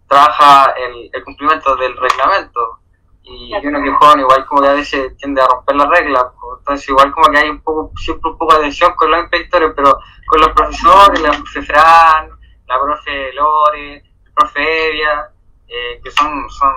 [0.08, 2.80] trabaja el, cumplimiento del reglamento.
[3.24, 6.24] Y uno que joven igual como que a veces tiende a romper las reglas,
[6.58, 9.72] entonces igual como que hay un poco, siempre un poco de tensión con los inspectores,
[9.76, 12.30] pero con los profesores, la profe Fran,
[12.66, 15.30] la profe Lore, el profe Evia,
[15.68, 16.72] eh, que son, son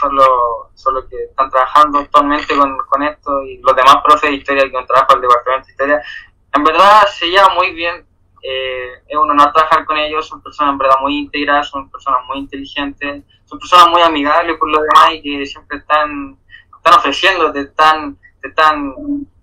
[0.00, 0.28] son los,
[0.74, 4.70] son los que están trabajando actualmente con, con esto y los demás profes de historia
[4.70, 6.02] que han trabajado el departamento de historia,
[6.52, 8.06] en verdad se lleva muy bien.
[8.46, 12.20] Eh, es un honor trabajar con ellos, son personas en verdad muy íntegras, son personas
[12.28, 16.36] muy inteligentes, son personas muy amigables por lo demás y que siempre están,
[16.76, 18.94] están ofreciendo, te están, te están,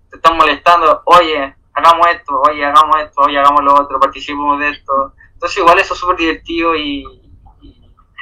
[0.08, 4.70] te están molestando, oye, hagamos esto, oye, hagamos esto, oye, hagamos lo otro, participemos de
[4.70, 5.14] esto.
[5.32, 7.04] Entonces igual eso es súper divertido y,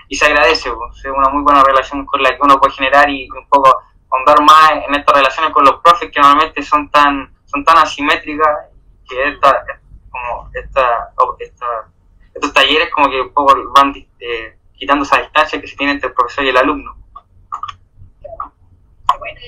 [0.08, 3.28] y se agradece, es una muy buena relación con la que uno puede generar y
[3.30, 7.64] un poco ahondar más en estas relaciones con los profes que normalmente son tan son
[7.64, 8.48] tan asimétricas
[9.08, 9.62] que esta,
[10.10, 11.12] como esta,
[12.34, 16.08] estos talleres como que un poco van eh, quitando esa distancia que se tiene entre
[16.08, 16.96] el profesor y el alumno.
[19.18, 19.40] Bueno,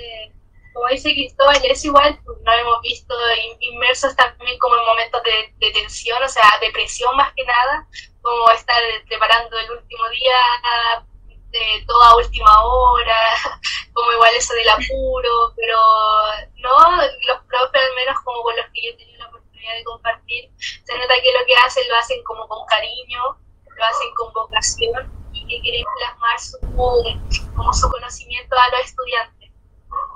[0.72, 3.14] como dice Cristóbal, es igual, pues, nos hemos visto
[3.60, 7.86] inmersos también como en momentos de, de tensión, o sea, depresión más que nada,
[8.20, 10.36] como estar preparando el último día
[11.52, 13.16] de toda última hora,
[13.92, 15.78] como igual eso del apuro, pero
[16.56, 16.96] no,
[17.26, 20.50] los profes al menos como con los que yo he tenido la oportunidad de compartir,
[20.58, 23.38] se nota que lo que hacen lo hacen como con cariño,
[23.76, 26.58] lo hacen con vocación y que quieren plasmar su,
[27.56, 29.50] como su conocimiento a los estudiantes.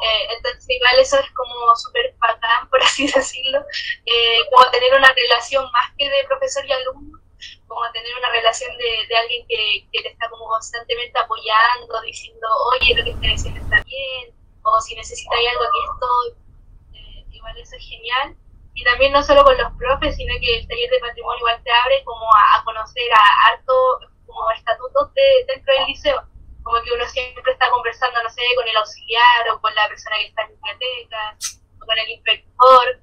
[0.02, 3.60] Eh, entonces igual eso es como súper bacán, por así decirlo,
[4.06, 7.18] eh, como tener una relación más que de profesor y alumno,
[7.66, 12.46] como tener una relación de, de alguien que, que, te está como constantemente apoyando, diciendo,
[12.72, 14.34] oye, lo que estás diciendo está bien,
[14.66, 16.98] o si necesitas algo, aquí estoy.
[16.98, 18.36] Eh, igual eso es genial.
[18.76, 21.72] Y también no solo con los profes, sino que el taller de patrimonio igual te
[21.72, 23.72] abre como a, conocer a harto
[24.26, 26.22] como estatutos de, dentro del liceo.
[26.62, 30.16] Como que uno siempre está conversando, no sé, con el auxiliar o con la persona
[30.18, 31.36] que está en biblioteca,
[31.82, 33.00] o con el inspector,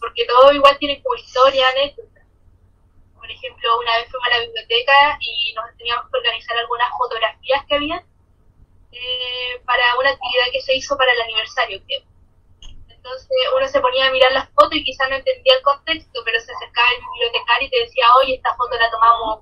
[0.00, 2.14] porque todo igual tiene como historia, anécdotas
[3.24, 7.64] por ejemplo, una vez fuimos a la biblioteca y nos teníamos que organizar algunas fotografías
[7.66, 8.04] que había
[8.92, 11.80] eh, para una actividad que se hizo para el aniversario,
[13.04, 16.40] Entonces uno se ponía a mirar las fotos y quizás no entendía el contexto, pero
[16.40, 19.40] se acercaba el bibliotecario y te decía, oye, esta foto la tomamos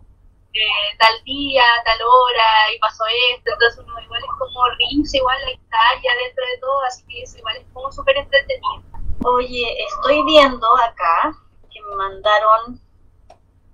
[0.52, 3.04] eh, tal día, tal hora, y pasó
[3.36, 7.22] esto, entonces uno igual es como risa, igual la ya dentro de todo, así que
[7.22, 8.82] eso igual es como súper entretenido.
[9.24, 11.32] Oye, estoy viendo acá
[11.72, 12.80] que me mandaron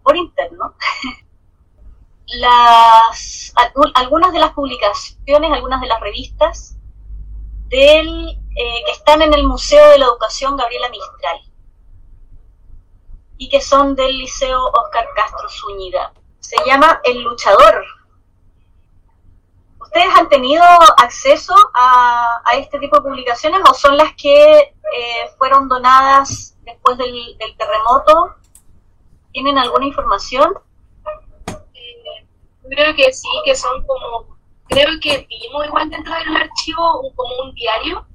[0.02, 0.74] por interno,
[2.26, 3.54] las,
[3.94, 6.77] algunas de las publicaciones, algunas de las revistas
[7.68, 11.40] del, eh, que están en el Museo de la Educación Gabriela Mistral
[13.36, 16.12] y que son del Liceo Oscar Castro Zúñiga.
[16.40, 17.84] Se llama El Luchador.
[19.80, 20.64] ¿Ustedes han tenido
[20.98, 27.36] acceso a, este tipo de publicaciones o son las que eh, fueron donadas después del
[27.56, 28.38] terremoto
[29.32, 30.52] ¿Tienen alguna información?
[31.74, 32.26] Eh,
[32.68, 34.37] creo que sí, que son como,
[34.68, 38.06] creo que vimos igual dentro del archivo un, como un diario,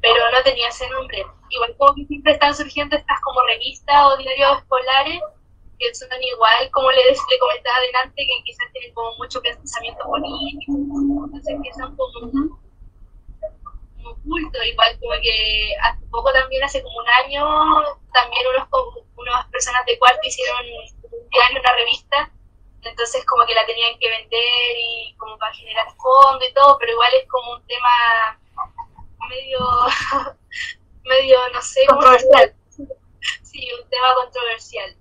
[0.00, 1.24] pero no tenía ese nombre.
[1.50, 5.20] Igual como que siempre están surgiendo estas como revistas o diarios escolares
[5.78, 10.72] que son igual, como les le comentaba adelante, que quizás tienen como mucho pensamiento político,
[11.26, 17.44] entonces son como, como ocultos, igual como que hace poco también, hace como un año,
[18.12, 18.68] también unos,
[19.16, 22.32] unas personas de cuarto hicieron un diario, una revista,
[22.82, 26.92] entonces como que la tenían que vender y como para generar fondo y todo, pero
[26.92, 28.38] igual es como un tema
[29.28, 29.58] medio,
[31.04, 32.54] medio, no sé, controversial.
[33.42, 34.96] Sí, un tema controversial.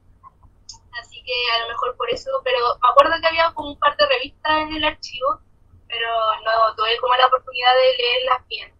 [0.99, 3.95] Así que a lo mejor por eso, pero me acuerdo que había como un par
[3.95, 5.39] de revistas en el archivo,
[5.87, 6.09] pero
[6.43, 8.73] no tuve como la oportunidad de leerlas bien.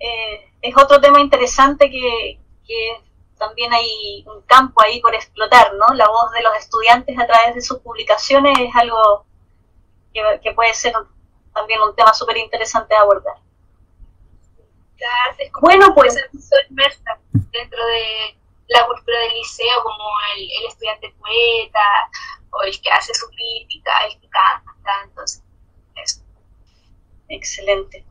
[0.00, 3.00] Eh, es otro tema interesante que, que
[3.42, 5.94] también hay un campo ahí por explotar, ¿no?
[5.96, 9.26] La voz de los estudiantes a través de sus publicaciones es algo
[10.14, 10.92] que, puede ser
[11.52, 13.34] también un tema súper interesante de abordar.
[15.60, 16.16] bueno, pues
[16.70, 18.38] inmersa dentro de
[18.68, 20.04] la cultura del liceo, como
[20.36, 21.80] el, el, estudiante poeta,
[22.50, 25.42] o el que hace su crítica, el que canta, entonces,
[25.96, 26.20] eso.
[27.28, 28.06] Excelente.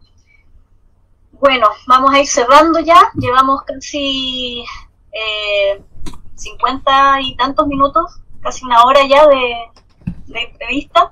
[1.31, 4.65] Bueno, vamos a ir cerrando ya, llevamos casi
[5.11, 5.81] eh,
[6.35, 9.55] 50 y tantos minutos, casi una hora ya de,
[10.33, 11.11] entrevista.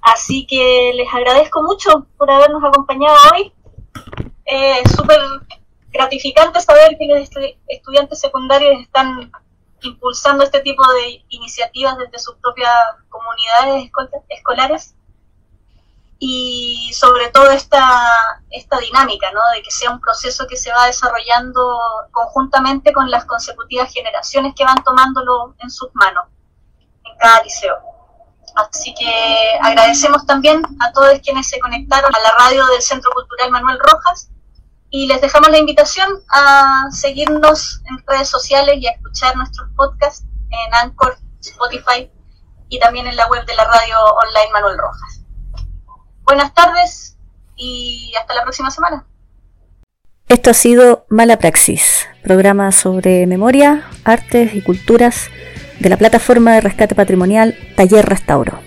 [0.00, 3.52] Así que les agradezco mucho por habernos acompañado hoy.
[4.44, 5.18] Eh, Súper
[5.90, 7.28] gratificante saber que los
[7.68, 9.30] estudiantes secundarios están
[9.82, 12.70] impulsando este tipo de iniciativas desde sus propias
[13.08, 13.90] comunidades
[14.28, 14.94] escolares
[16.26, 17.86] y sobre todo esta,
[18.48, 19.40] esta dinámica, ¿no?
[19.54, 21.78] de que sea un proceso que se va desarrollando
[22.10, 26.24] conjuntamente con las consecutivas generaciones que van tomándolo en sus manos
[27.04, 27.76] en cada liceo.
[28.56, 33.50] Así que agradecemos también a todos quienes se conectaron a la radio del Centro Cultural
[33.50, 34.30] Manuel Rojas
[34.88, 40.24] y les dejamos la invitación a seguirnos en redes sociales y a escuchar nuestros podcasts
[40.48, 42.10] en Anchor, Spotify
[42.70, 45.23] y también en la web de la radio online Manuel Rojas.
[46.24, 47.16] Buenas tardes
[47.56, 49.06] y hasta la próxima semana.
[50.28, 55.28] Esto ha sido Mala Praxis, programa sobre memoria, artes y culturas
[55.80, 58.63] de la plataforma de rescate patrimonial Taller Restauro.